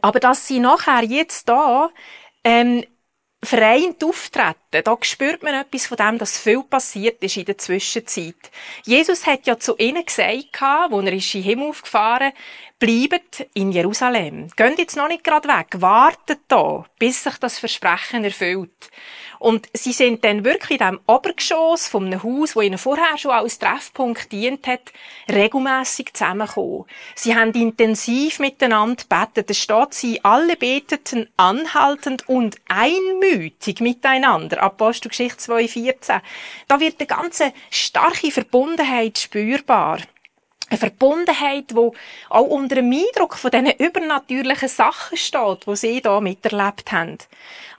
Aber 0.00 0.20
dass 0.20 0.48
sie 0.48 0.58
nachher 0.58 1.04
jetzt 1.04 1.48
da, 1.48 1.90
ähm, 2.44 2.84
vereint 3.44 4.02
auftreten, 4.02 4.54
da 4.82 4.96
spürt 5.00 5.42
man 5.42 5.54
etwas 5.54 5.86
von 5.86 5.96
dem, 5.96 6.18
dass 6.18 6.38
viel 6.38 6.62
passiert 6.62 7.22
ist 7.22 7.36
in 7.36 7.44
der 7.44 7.58
Zwischenzeit. 7.58 8.50
Jesus 8.84 9.26
hat 9.26 9.46
ja 9.46 9.58
zu 9.58 9.76
ihnen 9.76 10.04
gesagt, 10.04 10.62
als 10.62 10.92
er 10.92 10.98
in 10.98 11.04
den 11.06 11.20
Himmel 11.20 11.68
aufgefahren 11.68 12.32
bleibt 12.78 13.46
in 13.54 13.72
Jerusalem. 13.72 14.48
Geht 14.54 14.78
jetzt 14.78 14.96
noch 14.96 15.08
nicht 15.08 15.24
gerade 15.24 15.48
weg, 15.48 15.68
wartet 15.80 16.40
da, 16.48 16.84
bis 16.98 17.24
sich 17.24 17.36
das 17.38 17.58
Versprechen 17.58 18.24
erfüllt. 18.24 18.90
Und 19.38 19.68
sie 19.74 19.92
sind 19.92 20.24
dann 20.24 20.44
wirklich 20.44 20.80
in 20.80 20.86
diesem 20.86 21.00
Obergeschoss 21.06 21.94
einem 21.94 22.22
Haus, 22.22 22.56
wo 22.56 22.62
ihnen 22.62 22.78
vorher 22.78 23.18
schon 23.18 23.32
als 23.32 23.58
Treffpunkt 23.58 24.32
dient 24.32 24.66
hat, 24.66 24.92
regelmässig 25.30 26.14
zusammengekommen. 26.14 26.86
Sie 27.14 27.34
haben 27.34 27.52
intensiv 27.52 28.38
miteinander 28.38 29.04
betet. 29.08 29.50
Es 29.50 29.58
steht, 29.58 29.94
sie 29.94 30.24
alle 30.24 30.56
beteten 30.56 31.28
anhaltend 31.36 32.28
und 32.28 32.56
einmütig 32.68 33.80
miteinander. 33.80 34.62
Apostelgeschichte 34.66 35.52
2,14. 35.52 36.20
Da 36.68 36.80
wird 36.80 36.96
eine 36.98 37.06
ganze 37.06 37.52
starke 37.70 38.30
Verbundenheit 38.30 39.18
spürbar 39.18 39.98
eine 40.68 40.78
Verbundenheit, 40.78 41.70
die 41.70 41.90
auch 42.28 42.42
unter 42.42 42.76
dem 42.76 42.92
Eindruck 42.92 43.36
von 43.36 43.50
diesen 43.50 43.70
übernatürlichen 43.70 44.68
Sachen 44.68 45.16
steht, 45.16 45.66
die 45.66 45.76
sie 45.76 46.00
da 46.00 46.20
miterlebt 46.20 46.90
haben. 46.92 47.18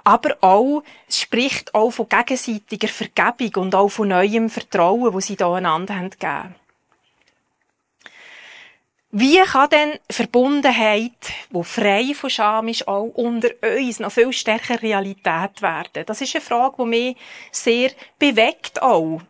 Aber 0.04 0.38
auch, 0.42 0.84
es 1.08 1.20
spricht 1.20 1.76
auch 1.76 1.92
von 1.92 2.08
gegenseitiger 2.08 2.88
Vergebung 2.88 3.64
und 3.64 3.76
auch 3.76 3.90
von 3.90 4.08
neuem 4.08 4.50
Vertrauen, 4.50 5.14
wo 5.14 5.20
sie 5.20 5.36
da 5.36 5.54
einander 5.54 5.96
haben 5.96 6.10
gegeben. 6.12 6.56
Wie 9.20 9.40
kann 9.40 9.70
denn 9.72 10.00
Verbundenheit, 10.12 11.34
die 11.50 11.64
frei 11.64 12.14
von 12.14 12.30
Scham 12.30 12.68
ist, 12.68 12.88
auch 12.88 13.10
unter 13.16 13.50
uns 13.64 14.00
noch 14.00 14.12
viel 14.12 14.32
stärker 14.32 14.80
Realität 14.80 15.60
werden? 15.60 16.06
Das 16.06 16.22
ist 16.22 16.36
eine 16.36 16.46
Frage, 16.46 16.76
die 16.78 16.86
mich 16.86 17.18
sehr 17.52 17.90
bewegt 18.20 18.80
auch. 18.80 19.22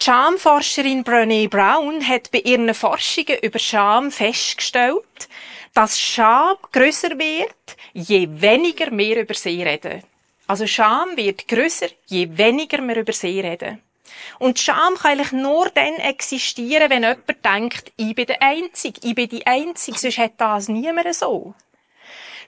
Die 0.00 0.04
Schamforscherin 0.04 1.04
Brené 1.04 1.46
Brown 1.46 2.08
hat 2.08 2.30
bei 2.30 2.38
ihren 2.38 2.72
Forschungen 2.72 3.36
über 3.42 3.58
Scham 3.58 4.10
festgestellt, 4.10 5.28
dass 5.74 6.00
Scham 6.00 6.56
grösser 6.72 7.18
wird, 7.18 7.76
je 7.92 8.26
weniger 8.30 8.90
wir 8.96 9.20
über 9.20 9.34
sie 9.34 9.62
reden. 9.62 10.02
Also 10.46 10.66
Scham 10.66 11.18
wird 11.18 11.46
grösser, 11.48 11.88
je 12.06 12.34
weniger 12.38 12.80
wir 12.80 12.96
über 12.96 13.12
sie 13.12 13.40
reden. 13.40 13.82
Und 14.38 14.58
Scham 14.58 14.94
kann 14.94 15.12
eigentlich 15.12 15.32
nur 15.32 15.70
dann 15.70 15.94
existieren, 15.94 16.90
wenn 16.90 17.02
jemand 17.02 17.44
denkt, 17.44 17.92
ich 17.96 18.14
bin 18.14 18.26
der 18.26 18.42
Einzige, 18.42 19.00
ich 19.02 19.14
bin 19.14 19.28
die 19.28 19.46
Einzige, 19.46 19.98
sonst 19.98 20.18
hat 20.18 20.32
das 20.38 20.68
niemand 20.68 21.14
so. 21.14 21.54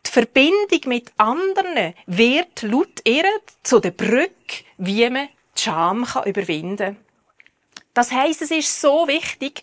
Die 0.06 0.10
Verbindung 0.10 0.80
mit 0.86 1.12
anderen 1.16 1.94
wird 2.06 2.62
laut 2.62 3.00
ihr 3.04 3.24
zu 3.62 3.80
der 3.80 3.90
Brücke, 3.90 4.64
wie 4.78 5.08
man 5.10 5.28
die 5.56 5.62
Scham 5.62 6.06
überwinden 6.24 6.76
kann. 6.76 6.96
Das 7.94 8.12
heisst, 8.12 8.42
es 8.42 8.50
ist 8.50 8.80
so 8.80 9.08
wichtig, 9.08 9.62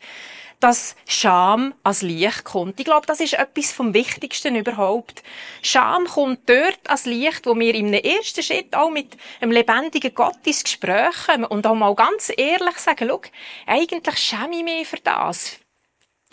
dass 0.64 0.96
Scham 1.06 1.74
als 1.84 2.04
Licht 2.04 2.46
kommt. 2.46 2.80
Ich 2.80 2.86
glaube, 2.86 3.06
das 3.06 3.20
ist 3.20 3.34
etwas 3.34 3.74
vom 3.74 3.94
Wichtigsten 3.94 4.56
überhaupt. 4.56 5.22
Scham 5.62 6.06
kommt 6.06 6.48
dort 6.48 6.80
als 6.88 7.04
Licht, 7.04 7.46
wo 7.46 7.54
wir 7.60 7.76
im 7.76 7.92
ersten 7.92 8.42
Schritt 8.42 8.74
auch 8.74 8.90
mit 8.90 9.18
einem 9.42 9.52
lebendigen 9.52 10.16
Gott 10.16 10.38
ins 10.46 10.64
Gespräch 10.64 11.28
kommen 11.28 11.44
und 11.44 11.68
auch 11.68 11.76
mal 11.76 11.94
ganz 11.96 12.32
ehrlich 12.38 12.78
sagen, 12.78 13.10
schau, 13.10 13.22
eigentlich 13.68 14.18
schäme 14.18 14.56
ich 14.56 14.64
mich 14.64 14.88
für 14.88 15.02
das. 15.04 15.60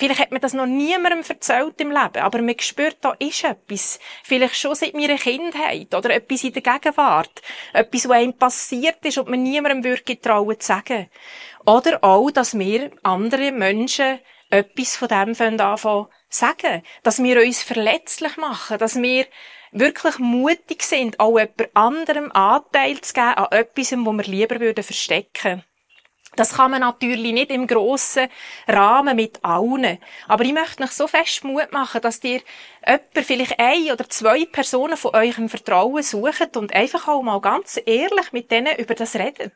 Vielleicht 0.01 0.21
hat 0.21 0.31
man 0.31 0.41
das 0.41 0.55
noch 0.55 0.65
niemandem 0.65 1.23
erzählt 1.29 1.79
im 1.79 1.91
Leben, 1.91 2.23
aber 2.23 2.41
man 2.41 2.59
spürt, 2.59 2.97
da 3.03 3.15
ist 3.19 3.45
etwas. 3.45 4.01
Vielleicht 4.25 4.57
schon 4.57 4.75
seit 4.75 4.95
meiner 4.95 5.19
Kindheit 5.19 5.95
oder 5.95 6.09
etwas 6.09 6.43
in 6.43 6.55
der 6.55 6.63
Gegenwart. 6.63 7.43
Etwas, 7.75 8.09
was 8.09 8.17
einem 8.17 8.33
passiert 8.33 9.05
ist 9.05 9.19
und 9.19 9.29
man 9.29 9.43
niemandem 9.43 9.85
würde 9.85 10.19
trauen 10.19 10.59
zu 10.59 10.67
sagen. 10.67 11.11
Oder 11.67 12.03
auch, 12.03 12.31
dass 12.31 12.59
wir 12.59 12.93
andere 13.03 13.53
Menschen 13.53 14.21
etwas 14.49 14.97
von 14.97 15.09
dem 15.09 15.61
anfangen 15.61 16.07
sagen. 16.31 16.83
Dass 17.03 17.23
wir 17.23 17.43
uns 17.43 17.63
verletzlich 17.63 18.39
machen, 18.39 18.79
dass 18.79 19.03
wir 19.03 19.27
wirklich 19.71 20.19
mutig 20.19 20.83
sind, 20.83 21.21
auch 21.21 21.39
jemand 21.39 21.77
anderem 21.77 22.33
Anteil 22.33 23.03
zu 23.03 23.13
geben 23.13 23.35
an 23.35 23.49
etwas, 23.51 23.93
wo 23.93 24.13
wir 24.13 24.25
lieber 24.25 24.83
verstecken 24.83 25.45
würden. 25.45 25.70
Das 26.37 26.55
kann 26.55 26.71
man 26.71 26.81
natürlich 26.81 27.33
nicht 27.33 27.51
im 27.51 27.67
grossen 27.67 28.29
Rahmen 28.69 29.17
mit 29.17 29.45
allen. 29.45 29.99
Aber 30.29 30.45
ich 30.45 30.53
möchte 30.53 30.85
euch 30.85 30.93
so 30.93 31.09
fest 31.09 31.43
Mut 31.43 31.73
machen, 31.73 32.01
dass 32.01 32.23
ihr 32.23 32.41
jemand, 32.87 33.27
vielleicht 33.27 33.59
ein 33.59 33.91
oder 33.91 34.09
zwei 34.09 34.47
Personen 34.47 34.97
von 34.97 35.15
eurem 35.15 35.49
Vertrauen 35.49 36.03
sucht 36.03 36.57
und 36.57 36.73
einfach 36.73 37.09
auch 37.09 37.23
mal 37.23 37.41
ganz 37.41 37.81
ehrlich 37.85 38.33
mit 38.33 38.51
denen 38.51 38.77
über 38.77 38.95
das 38.95 39.17
redet 39.17 39.53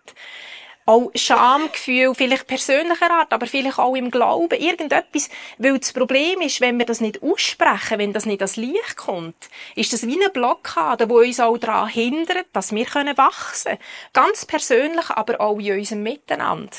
auch 0.87 1.11
Schamgefühl, 1.15 2.15
vielleicht 2.15 2.47
persönlicher 2.47 3.11
Art, 3.11 3.33
aber 3.33 3.47
vielleicht 3.47 3.79
auch 3.79 3.95
im 3.95 4.11
Glauben, 4.11 4.59
irgendetwas. 4.59 5.31
Weil 5.59 5.79
das 5.79 5.93
Problem 5.93 6.41
ist, 6.41 6.61
wenn 6.61 6.79
wir 6.79 6.87
das 6.87 7.01
nicht 7.01 7.23
aussprechen, 7.23 7.99
wenn 7.99 8.13
das 8.13 8.27
nicht 8.27 8.43
ans 8.43 8.57
Licht 8.57 8.97
kommt, 8.97 9.49
ist 9.75 9.93
das 9.93 10.07
wie 10.07 10.21
eine 10.21 10.31
Blockade, 10.31 11.07
die 11.07 11.13
uns 11.13 11.41
auch 11.41 11.57
daran 11.57 11.89
hindert, 11.89 12.47
dass 12.53 12.73
wir 12.73 12.87
wachsen 12.87 13.73
können. 13.73 13.79
Ganz 14.13 14.45
persönlich, 14.45 15.11
aber 15.11 15.41
auch 15.41 15.59
in 15.59 15.79
unserem 15.79 16.03
Miteinander. 16.03 16.71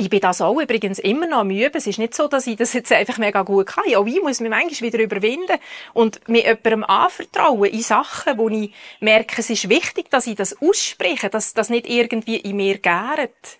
Ich 0.00 0.08
bin 0.08 0.20
das 0.20 0.40
auch 0.40 0.58
übrigens 0.58 0.98
immer 0.98 1.26
noch 1.26 1.40
am 1.40 1.50
Üben. 1.50 1.76
Es 1.76 1.86
ist 1.86 1.98
nicht 1.98 2.14
so, 2.14 2.26
dass 2.26 2.46
ich 2.46 2.56
das 2.56 2.72
jetzt 2.72 2.90
einfach 2.90 3.18
mega 3.18 3.42
gut 3.42 3.66
kann. 3.66 3.84
Auch 3.94 4.06
ich 4.06 4.22
muss 4.22 4.40
mich 4.40 4.48
manchmal 4.48 4.90
wieder 4.90 5.04
überwinden 5.04 5.58
und 5.92 6.26
mir 6.26 6.40
jemandem 6.40 6.84
anvertrauen 6.84 7.66
in 7.70 7.82
Sachen, 7.82 8.38
wo 8.38 8.48
ich 8.48 8.72
merke, 9.00 9.42
es 9.42 9.50
ist 9.50 9.68
wichtig, 9.68 10.08
dass 10.08 10.26
ich 10.26 10.36
das 10.36 10.56
ausspreche, 10.62 11.28
dass 11.28 11.52
das 11.52 11.68
nicht 11.68 11.86
irgendwie 11.86 12.36
in 12.36 12.56
mir 12.56 12.78
gärt. 12.78 13.58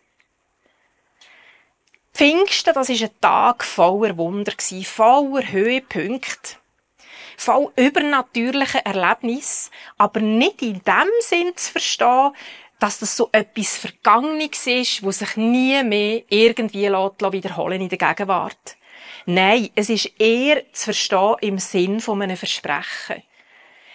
Pfingsten, 2.14 2.72
das 2.72 2.88
ist 2.88 3.02
ein 3.02 3.10
Tag 3.20 3.62
voller 3.62 4.16
Wunder 4.16 4.54
voller 4.84 5.52
Höhepunkte 5.52 6.56
voll 7.36 7.72
übernatürlichen 7.76 8.84
Erlebnis, 8.84 9.70
aber 9.96 10.20
nicht 10.20 10.60
in 10.60 10.82
dem 10.84 11.10
Sinn 11.20 11.52
zu 11.56 11.72
verstehen, 11.72 12.32
dass 12.80 12.98
das 12.98 13.16
so 13.16 13.28
etwas 13.30 13.76
Vergangenes 13.76 14.66
ist, 14.66 15.02
wo 15.02 15.12
sich 15.12 15.36
nie 15.36 15.82
mehr 15.84 16.22
irgendwie 16.28 16.88
wiederholen 16.88 17.80
in 17.80 17.88
der 17.88 17.98
Gegenwart. 17.98 18.76
Nein, 19.26 19.68
es 19.74 19.90
ist 19.90 20.10
eher 20.18 20.64
zu 20.72 20.84
verstehen 20.84 21.36
im 21.42 21.58
Sinn 21.58 22.00
von 22.00 22.20
einem 22.22 22.36
Versprechen. 22.36 23.22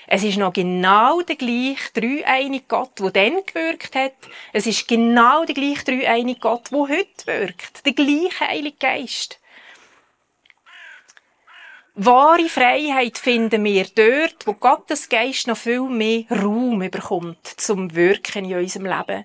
Es 0.08 0.24
ist 0.24 0.38
noch 0.38 0.54
genau 0.54 1.22
der 1.22 1.36
gleiche 1.36 1.92
dreieinige 1.94 2.66
Gott, 2.68 3.00
der 3.00 3.10
dann 3.10 3.44
gewirkt 3.44 3.96
hat. 3.96 4.14
Es 4.54 4.68
ist 4.68 4.88
genau 4.88 5.46
der 5.46 5.56
gleiche 5.56 5.84
dreieinige 5.84 6.40
Gott, 6.40 6.72
der 6.72 6.80
heute 6.80 7.26
wirkt. 7.26 7.86
Der 7.86 7.94
gleiche 7.94 8.40
Heilige 8.40 8.78
Geist. 8.78 9.40
Wahre 11.98 12.50
Freiheit 12.50 13.18
finden 13.18 13.64
wir 13.64 13.86
dort, 13.86 14.46
wo 14.46 14.52
Gottes 14.52 15.08
Geist 15.08 15.48
noch 15.48 15.56
viel 15.56 15.84
mehr 15.84 16.26
Raum 16.30 16.80
bekommt 16.80 17.48
zum 17.56 17.96
Wirken 17.96 18.44
in 18.44 18.58
unserem 18.58 18.88
Leben. 18.88 19.24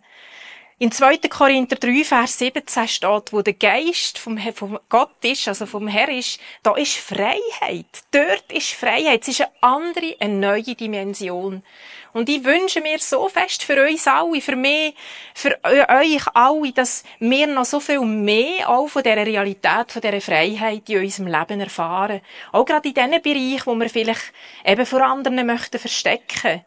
In 0.79 0.93
2. 0.93 1.19
Korinther 1.29 1.75
3, 1.75 2.05
Vers 2.05 2.39
17 2.39 2.87
steht, 2.87 3.33
wo 3.33 3.43
der 3.43 3.55
Geist 3.55 4.19
vom, 4.19 4.39
vom 4.55 4.79
Gott 4.89 5.17
ist, 5.25 5.49
also 5.49 5.67
vom 5.67 5.89
Herr 5.89 6.09
ist, 6.09 6.41
da 6.63 6.77
ist 6.77 6.97
Freiheit. 6.97 8.05
Dort 8.13 8.53
ist 8.53 8.71
Freiheit. 8.71 9.23
Es 9.23 9.29
ist 9.29 9.41
eine 9.41 9.51
andere, 9.63 10.17
eine 10.21 10.35
neue 10.35 10.77
Dimension. 10.77 11.65
Und 12.13 12.29
ich 12.29 12.45
wünsche 12.45 12.81
mir 12.81 12.99
so 12.99 13.29
fest 13.29 13.63
für 13.63 13.87
uns 13.87 14.07
alle, 14.07 14.41
für 14.41 14.57
mich, 14.57 14.95
für 15.35 15.59
euch 15.63 16.27
alle, 16.35 16.73
dass 16.73 17.05
wir 17.19 17.47
noch 17.47 17.65
so 17.65 17.81
viel 17.81 18.01
mehr 18.01 18.69
auch 18.69 18.89
von 18.89 19.03
dieser 19.03 19.27
Realität, 19.27 19.93
von 19.93 20.03
dieser 20.03 20.21
Freiheit 20.21 20.89
in 20.89 21.01
unserem 21.01 21.29
Leben 21.29 21.61
erfahren. 21.61 22.21
Auch 22.53 22.65
gerade 22.65 22.89
in 22.89 22.95
diesen 22.95 23.23
Bereichen, 23.23 23.67
wo 23.67 23.75
wir 23.75 23.89
vielleicht 23.89 24.33
eben 24.65 24.87
vor 24.87 25.03
anderen 25.03 25.47
möchten 25.47 25.79
verstecken 25.79 26.65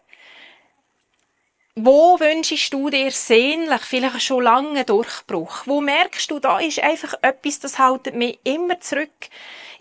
wo 1.76 2.20
wünschst 2.20 2.72
du 2.72 2.92
dir 2.92 3.10
sehnlich, 3.10 3.82
vielleicht 3.82 4.22
schon 4.22 4.44
lange 4.44 4.86
Durchbruch? 4.86 5.64
Wo 5.66 5.82
merkst 5.82 6.30
du, 6.30 6.38
da 6.38 6.60
ist 6.60 6.80
einfach 6.80 7.16
etwas, 7.24 7.60
das 7.60 7.80
haltet 7.80 8.14
mich 8.14 8.40
immer 8.44 8.80
zurück? 8.80 9.10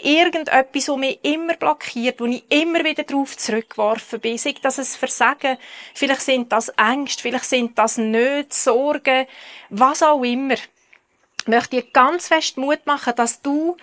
Irgendetwas, 0.04 0.88
wo 0.88 0.96
mich 0.96 1.18
immer 1.22 1.54
blockiert, 1.54 2.20
wo 2.20 2.26
ich 2.26 2.44
immer 2.50 2.84
wieder 2.84 3.04
drauf 3.04 3.36
zurückgeworfen 3.36 4.20
bin. 4.20 4.38
Sei 4.38 4.54
das 4.60 4.78
ein 4.78 4.84
Versagen, 4.84 5.58
vielleicht 5.94 6.22
sind 6.22 6.52
das 6.52 6.70
Ängste, 6.70 7.22
vielleicht 7.22 7.44
sind 7.44 7.78
das 7.78 7.98
Nöte, 7.98 8.54
Sorgen, 8.54 9.26
was 9.70 10.02
auch 10.02 10.22
immer. 10.22 10.54
Ich 10.54 11.48
möchte 11.48 11.76
dir 11.76 11.82
ganz 11.92 12.28
fest 12.28 12.56
Mut 12.56 12.86
machen, 12.86 13.14
dass 13.16 13.42
du 13.42 13.76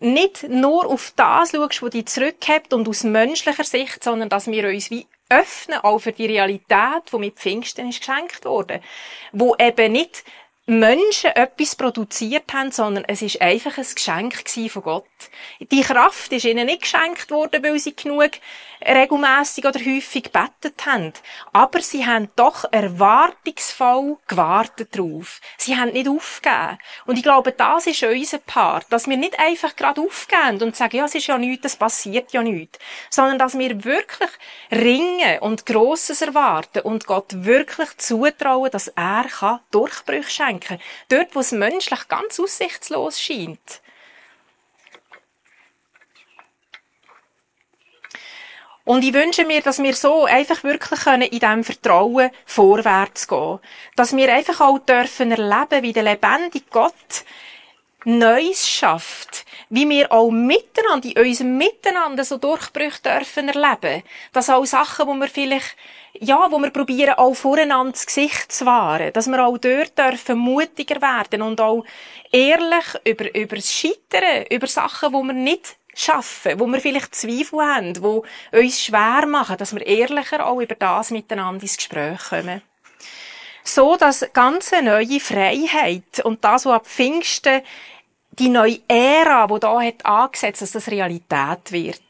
nicht 0.00 0.44
nur 0.48 0.86
auf 0.86 1.12
das 1.16 1.50
schaust, 1.50 1.82
was 1.82 1.90
dich 1.90 2.06
zurückhält 2.06 2.72
und 2.72 2.88
aus 2.88 3.04
menschlicher 3.04 3.64
Sicht, 3.64 4.04
sondern 4.04 4.28
dass 4.28 4.46
wir 4.46 4.68
uns 4.68 4.90
wie 4.90 5.06
öffnen, 5.28 5.78
auch 5.80 5.98
für 5.98 6.12
die 6.12 6.26
Realität, 6.26 7.02
die 7.12 7.18
mit 7.18 7.36
Pfingsten 7.36 7.88
ist 7.88 8.00
geschenkt 8.00 8.44
wurde. 8.44 8.80
Wo 9.32 9.56
eben 9.56 9.92
nicht 9.92 10.24
Menschen 10.68 11.30
etwas 11.30 11.76
produziert 11.76 12.52
haben, 12.52 12.70
sondern 12.72 13.04
es 13.06 13.22
ist 13.22 13.40
einfach 13.40 13.78
ein 13.78 13.86
Geschenk 13.94 14.44
von 14.70 14.82
Gott. 14.82 15.04
Die 15.60 15.80
Kraft 15.80 16.30
ist 16.30 16.44
ihnen 16.44 16.66
nicht 16.66 16.82
geschenkt 16.82 17.30
worden, 17.30 17.64
weil 17.64 17.78
sie 17.78 17.96
genug 17.96 18.32
regelmäßig 18.86 19.64
oder 19.64 19.80
häufig 19.80 20.24
gebetet 20.24 20.84
haben. 20.84 21.14
Aber 21.54 21.80
sie 21.80 22.06
haben 22.06 22.28
doch 22.36 22.70
erwartungsvoll 22.70 24.18
gewartet 24.28 24.96
drauf. 24.96 25.40
Sie 25.56 25.76
haben 25.76 25.92
nicht 25.92 26.06
aufgegeben. 26.06 26.78
Und 27.06 27.16
ich 27.16 27.22
glaube, 27.22 27.52
das 27.52 27.86
ist 27.86 28.02
unser 28.02 28.38
Part, 28.38 28.86
dass 28.90 29.08
wir 29.08 29.16
nicht 29.16 29.38
einfach 29.40 29.74
gerade 29.74 30.02
aufgeben 30.02 30.62
und 30.62 30.76
sagen, 30.76 30.98
ja, 30.98 31.06
es 31.06 31.14
ist 31.14 31.26
ja 31.26 31.38
nichts, 31.38 31.64
es 31.64 31.76
passiert 31.76 32.32
ja 32.32 32.42
nichts. 32.42 32.78
Sondern, 33.08 33.38
dass 33.38 33.58
wir 33.58 33.84
wirklich 33.84 34.30
ringen 34.70 35.38
und 35.40 35.64
Grosses 35.64 36.20
erwarten 36.20 36.80
und 36.80 37.06
Gott 37.06 37.44
wirklich 37.44 37.96
zutrauen, 37.96 38.70
dass 38.70 38.88
er 38.88 39.24
kann 39.24 39.60
Durchbrüche 39.70 40.30
schenken 40.30 40.57
kann. 40.60 40.80
Dort, 41.08 41.34
wo 41.34 41.40
es 41.40 41.52
menschlich 41.52 42.08
ganz 42.08 42.38
aussichtslos 42.38 43.20
scheint. 43.20 43.80
Und 48.88 49.04
ich 49.04 49.12
wünsche 49.12 49.44
mir, 49.44 49.60
dass 49.60 49.82
wir 49.82 49.94
so 49.94 50.24
einfach 50.24 50.64
wirklich 50.64 51.00
können 51.00 51.20
in 51.20 51.40
diesem 51.40 51.62
Vertrauen 51.62 52.30
vorwärts 52.46 53.28
gehen. 53.28 53.58
Dass 53.96 54.16
wir 54.16 54.32
einfach 54.32 54.62
auch 54.62 54.78
dürfen 54.78 55.30
erleben, 55.30 55.82
wie 55.82 55.92
der 55.92 56.04
lebendige 56.04 56.64
Gott 56.70 57.24
Neues 58.04 58.68
schafft. 58.68 59.44
Wie 59.70 59.88
wir 59.88 60.12
auch 60.12 60.30
miteinander, 60.30 61.08
in 61.08 61.18
unserem 61.18 61.58
Miteinander 61.58 62.24
so 62.24 62.38
Durchbrüche 62.38 63.02
dürfen 63.02 63.48
erleben. 63.48 64.02
Dass 64.32 64.50
auch 64.50 64.64
Sachen, 64.64 65.06
wo 65.08 65.14
wir 65.14 65.28
vielleicht, 65.28 65.76
ja, 66.18 66.50
wo 66.50 66.58
wir 66.58 66.70
probieren, 66.70 67.14
auch 67.14 67.34
voreinander 67.34 67.92
das 67.92 68.06
Gesicht 68.06 68.52
zu 68.52 68.66
wahren. 68.66 69.12
Dass 69.12 69.26
wir 69.26 69.44
auch 69.44 69.58
dort 69.58 69.98
dürfen 69.98 70.38
mutiger 70.38 71.02
werden 71.02 71.42
und 71.42 71.60
auch 71.60 71.84
ehrlich 72.30 72.86
über, 73.04 73.34
über 73.34 73.56
das 73.56 73.72
Scheitern, 73.72 74.46
über 74.48 74.68
Sachen, 74.68 75.12
wo 75.12 75.22
wir 75.22 75.34
nicht 75.34 75.76
schaffen, 75.94 76.60
wo 76.60 76.66
wir 76.66 76.80
vielleicht 76.80 77.14
Zweifel 77.14 77.60
haben, 77.60 78.02
wo 78.02 78.24
uns 78.52 78.80
schwer 78.80 79.26
machen, 79.26 79.56
dass 79.56 79.74
wir 79.74 79.84
ehrlicher 79.84 80.46
auch 80.46 80.60
über 80.60 80.76
das 80.76 81.10
miteinander 81.10 81.62
ins 81.62 81.76
Gespräch 81.76 82.20
kommen. 82.30 82.62
So, 83.68 83.98
dass 83.98 84.26
ganze 84.32 84.80
neue 84.80 85.20
Freiheit 85.20 86.24
und 86.24 86.42
das, 86.42 86.64
was 86.64 86.72
ab 86.72 86.86
Pfingsten 86.86 87.60
die 88.30 88.48
neue 88.48 88.80
Ära, 88.88 89.46
die 89.46 89.60
da 89.60 89.82
hat 89.82 90.06
angesetzt, 90.06 90.62
dass 90.62 90.72
das 90.72 90.88
Realität 90.88 91.70
wird. 91.70 92.00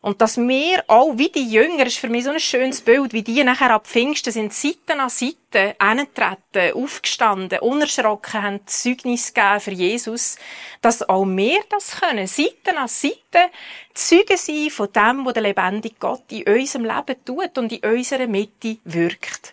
Und 0.00 0.20
dass 0.20 0.36
wir 0.36 0.84
auch, 0.86 1.18
wie 1.18 1.28
die 1.28 1.50
Jünger, 1.50 1.86
ist 1.86 1.98
für 1.98 2.08
mich 2.08 2.22
so 2.22 2.30
ein 2.30 2.38
schönes 2.38 2.82
Bild, 2.82 3.12
wie 3.12 3.22
die 3.22 3.42
nachher 3.42 3.72
ab 3.72 3.88
Pfingsten 3.88 4.32
sind 4.32 4.54
Seite 4.54 4.96
an 4.96 5.10
Seite 5.10 5.74
eingetreten, 5.80 6.80
aufgestanden, 6.80 7.58
unerschrocken, 7.58 8.42
haben 8.42 8.66
Zeugnis 8.66 9.34
gegeben 9.34 9.60
für 9.60 9.72
Jesus, 9.72 10.36
dass 10.82 11.08
auch 11.08 11.24
wir 11.24 11.64
das 11.68 11.98
können, 11.98 12.28
Seite 12.28 12.76
an 12.76 12.86
Seite 12.86 13.50
Zeugen 13.92 14.36
sein 14.36 14.70
von 14.70 14.92
dem, 14.92 15.26
was 15.26 15.34
der 15.34 15.42
lebendige 15.42 15.96
Gott 15.98 16.30
in 16.30 16.44
unserem 16.46 16.84
Leben 16.84 17.24
tut 17.24 17.58
und 17.58 17.72
in 17.72 17.92
unserer 17.92 18.28
Mitte 18.28 18.76
wirkt. 18.84 19.52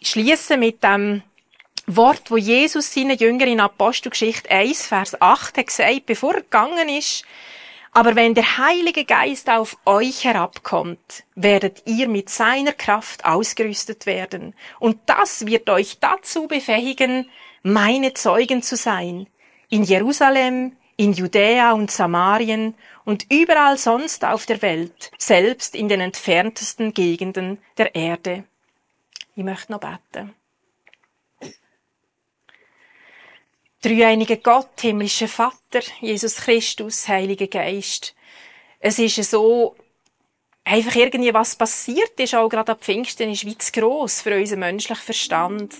Ich 0.00 0.10
schließe 0.10 0.56
mit 0.56 0.84
dem 0.84 1.22
Wort, 1.88 2.30
wo 2.30 2.36
Jesus 2.36 2.94
seinen 2.94 3.18
Jüngern 3.18 3.48
in 3.48 3.60
Apostelgeschichte 3.60 4.48
1, 4.48 4.86
Vers 4.86 5.20
8 5.20 5.58
hat 5.58 5.66
gesagt, 5.66 6.06
bevor 6.06 6.34
er 6.34 6.42
gegangen 6.42 6.88
ist, 6.88 7.24
aber 7.92 8.14
wenn 8.14 8.34
der 8.34 8.58
Heilige 8.58 9.04
Geist 9.04 9.50
auf 9.50 9.76
euch 9.84 10.22
herabkommt, 10.22 11.24
werdet 11.34 11.82
ihr 11.86 12.06
mit 12.06 12.30
seiner 12.30 12.72
Kraft 12.72 13.24
ausgerüstet 13.24 14.06
werden. 14.06 14.54
Und 14.78 14.98
das 15.06 15.46
wird 15.46 15.68
euch 15.68 15.98
dazu 15.98 16.46
befähigen, 16.46 17.28
meine 17.64 18.14
Zeugen 18.14 18.62
zu 18.62 18.76
sein. 18.76 19.26
In 19.68 19.82
Jerusalem, 19.82 20.76
in 20.96 21.12
Judäa 21.12 21.72
und 21.72 21.90
Samarien 21.90 22.76
und 23.04 23.26
überall 23.30 23.78
sonst 23.78 24.24
auf 24.24 24.46
der 24.46 24.62
Welt, 24.62 25.10
selbst 25.18 25.74
in 25.74 25.88
den 25.88 26.00
entferntesten 26.00 26.94
Gegenden 26.94 27.58
der 27.78 27.96
Erde. 27.96 28.44
Ich 29.38 29.44
möchte 29.44 29.70
noch 29.70 29.78
beten. 29.78 30.34
Dreieiniger 33.80 34.34
Gott, 34.34 34.80
himmlischer 34.80 35.28
Vater, 35.28 35.80
Jesus 36.00 36.38
Christus, 36.38 37.06
Heiliger 37.06 37.46
Geist. 37.46 38.16
Es 38.80 38.98
ist 38.98 39.14
so, 39.30 39.76
einfach 40.64 40.96
irgendwie 40.96 41.32
was 41.32 41.54
passiert 41.54 42.18
ist, 42.18 42.34
auch 42.34 42.48
gerade 42.48 42.72
ab 42.72 42.80
Pfingsten, 42.80 43.30
ist 43.30 43.44
wie 43.44 43.56
zu 43.56 43.70
gross 43.70 44.22
für 44.22 44.36
unseren 44.36 44.58
menschlichen 44.58 45.04
Verstand. 45.04 45.72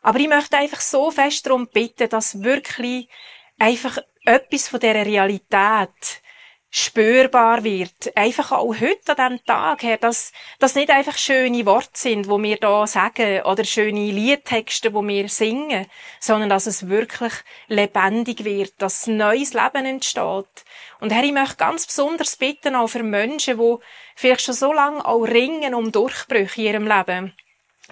Aber 0.00 0.18
ich 0.18 0.28
möchte 0.28 0.56
einfach 0.56 0.80
so 0.80 1.10
fest 1.10 1.44
darum 1.44 1.68
bitten, 1.68 2.08
dass 2.08 2.42
wirklich 2.42 3.10
einfach 3.58 3.98
etwas 4.24 4.68
von 4.68 4.80
dieser 4.80 5.04
Realität 5.04 6.22
spürbar 6.70 7.64
wird. 7.64 8.16
Einfach 8.16 8.52
auch 8.52 8.74
heute 8.80 9.18
an 9.18 9.32
diesem 9.32 9.44
Tag 9.44 9.82
her, 9.82 9.96
dass 9.96 10.32
das 10.60 10.76
nicht 10.76 10.90
einfach 10.90 11.18
schöne 11.18 11.66
Worte 11.66 11.90
sind, 11.94 12.28
wo 12.28 12.40
wir 12.40 12.56
da 12.56 12.86
sagen, 12.86 13.42
oder 13.42 13.64
schöne 13.64 14.10
Liedtexte, 14.12 14.94
wo 14.94 15.06
wir 15.06 15.28
singen, 15.28 15.86
sondern 16.20 16.48
dass 16.48 16.66
es 16.66 16.88
wirklich 16.88 17.32
lebendig 17.66 18.44
wird, 18.44 18.74
dass 18.78 19.08
neues 19.08 19.52
Leben 19.52 19.84
entsteht. 19.84 20.64
Und 21.00 21.12
Herr, 21.12 21.24
ich 21.24 21.32
möchte 21.32 21.56
ganz 21.56 21.86
besonders 21.86 22.36
bitten, 22.36 22.76
auch 22.76 22.88
für 22.88 23.02
Menschen, 23.02 23.58
die 23.58 23.76
vielleicht 24.14 24.42
schon 24.42 24.54
so 24.54 24.72
lange 24.72 25.04
auch 25.04 25.22
ringen 25.22 25.74
um 25.74 25.90
Durchbrüche 25.90 26.60
in 26.60 26.66
ihrem 26.66 26.86
Leben, 26.86 27.34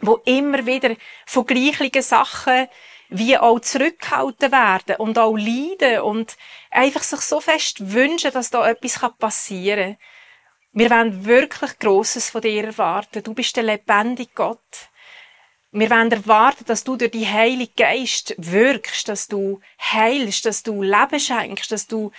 wo 0.03 0.21
immer 0.25 0.67
wieder 0.67 0.95
von 1.27 1.47
gleichen 1.47 2.03
Sachen 2.03 2.69
wie 3.11 3.39
auch 3.39 3.61
zurückgehalten 3.61 4.53
werden 4.53 4.97
und 4.97 5.19
auch 5.19 5.37
leiden 5.37 6.01
und 6.03 6.37
einfach 6.71 7.03
sich 7.03 7.21
so 7.21 7.41
fest 7.41 7.93
wünschen, 7.93 8.33
dass 8.33 8.51
da 8.51 8.69
etwas 8.69 8.99
passieren 9.19 9.95
kann. 9.95 9.99
Wir 10.73 10.91
wollen 10.91 11.25
wirklich 11.25 11.79
Grosses 11.79 12.31
von 12.31 12.43
dir 12.43 12.65
erwarten. 12.65 13.23
Du 13.23 13.35
bist 13.35 13.57
der 13.57 13.65
lebendige 13.65 14.31
Gott. 14.35 14.91
Wir 15.71 15.91
wollen 15.91 16.13
erwarten, 16.13 16.65
dass 16.67 16.85
du 16.85 16.97
durch 16.97 17.11
die 17.11 17.27
Heilige 17.27 17.73
Geist 17.77 18.35
wirkst, 18.39 19.09
dass 19.09 19.29
du 19.29 19.61
heilst, 19.81 20.47
dass 20.47 20.63
du 20.63 20.83
Leben 20.83 21.21
schenkst, 21.21 21.73
dass 21.73 21.87
du 21.87 22.13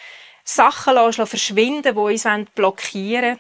Sachen 0.43 0.95
lässt, 0.95 1.19
verschwinden, 1.19 1.95
die 1.95 1.99
uns 1.99 2.25
blockieren 2.53 3.23
wollen. 3.23 3.39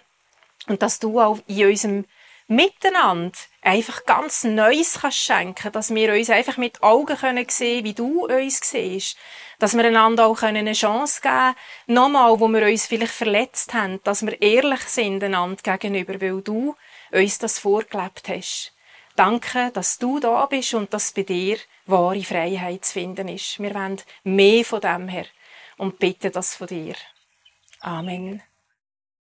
Und 0.67 0.81
dass 0.81 0.99
du 0.99 1.19
auch 1.19 1.39
in 1.47 1.67
unserem 1.67 2.05
Miteinander 2.47 3.37
einfach 3.61 4.05
ganz 4.05 4.43
Neues 4.43 4.99
kannst 5.01 5.19
schenken, 5.19 5.71
dass 5.71 5.93
wir 5.93 6.13
uns 6.13 6.29
einfach 6.29 6.57
mit 6.57 6.81
Augen 6.81 7.17
können 7.17 7.47
sehen, 7.49 7.83
wie 7.83 7.93
du 7.93 8.25
uns 8.25 8.59
siehst, 8.61 9.17
dass 9.59 9.75
wir 9.75 9.83
einander 9.83 10.25
auch 10.25 10.41
eine 10.41 10.71
Chance 10.73 11.21
geben, 11.21 11.55
nochmal, 11.87 12.39
wo 12.39 12.47
wir 12.47 12.65
uns 12.65 12.87
vielleicht 12.87 13.13
verletzt 13.13 13.73
haben, 13.73 13.99
dass 14.03 14.25
wir 14.25 14.41
ehrlich 14.41 14.81
sind 14.81 15.23
einander 15.23 15.77
gegenüber, 15.77 16.19
weil 16.19 16.41
du 16.41 16.75
uns 17.11 17.37
das 17.39 17.59
vorgelebt 17.59 18.29
hast. 18.29 18.73
Danke, 19.15 19.71
dass 19.73 19.97
du 19.97 20.19
da 20.19 20.45
bist 20.45 20.73
und 20.73 20.93
dass 20.93 21.11
bei 21.11 21.23
dir 21.23 21.57
wahre 21.85 22.23
Freiheit 22.23 22.85
zu 22.85 22.93
finden 22.93 23.27
ist. 23.27 23.59
Wir 23.59 23.75
wollen 23.75 24.01
mehr 24.23 24.63
von 24.63 24.79
dem 24.79 25.09
her 25.09 25.25
und 25.77 25.99
bitten 25.99 26.31
das 26.31 26.55
von 26.55 26.67
dir. 26.67 26.95
Amen. 27.81 28.41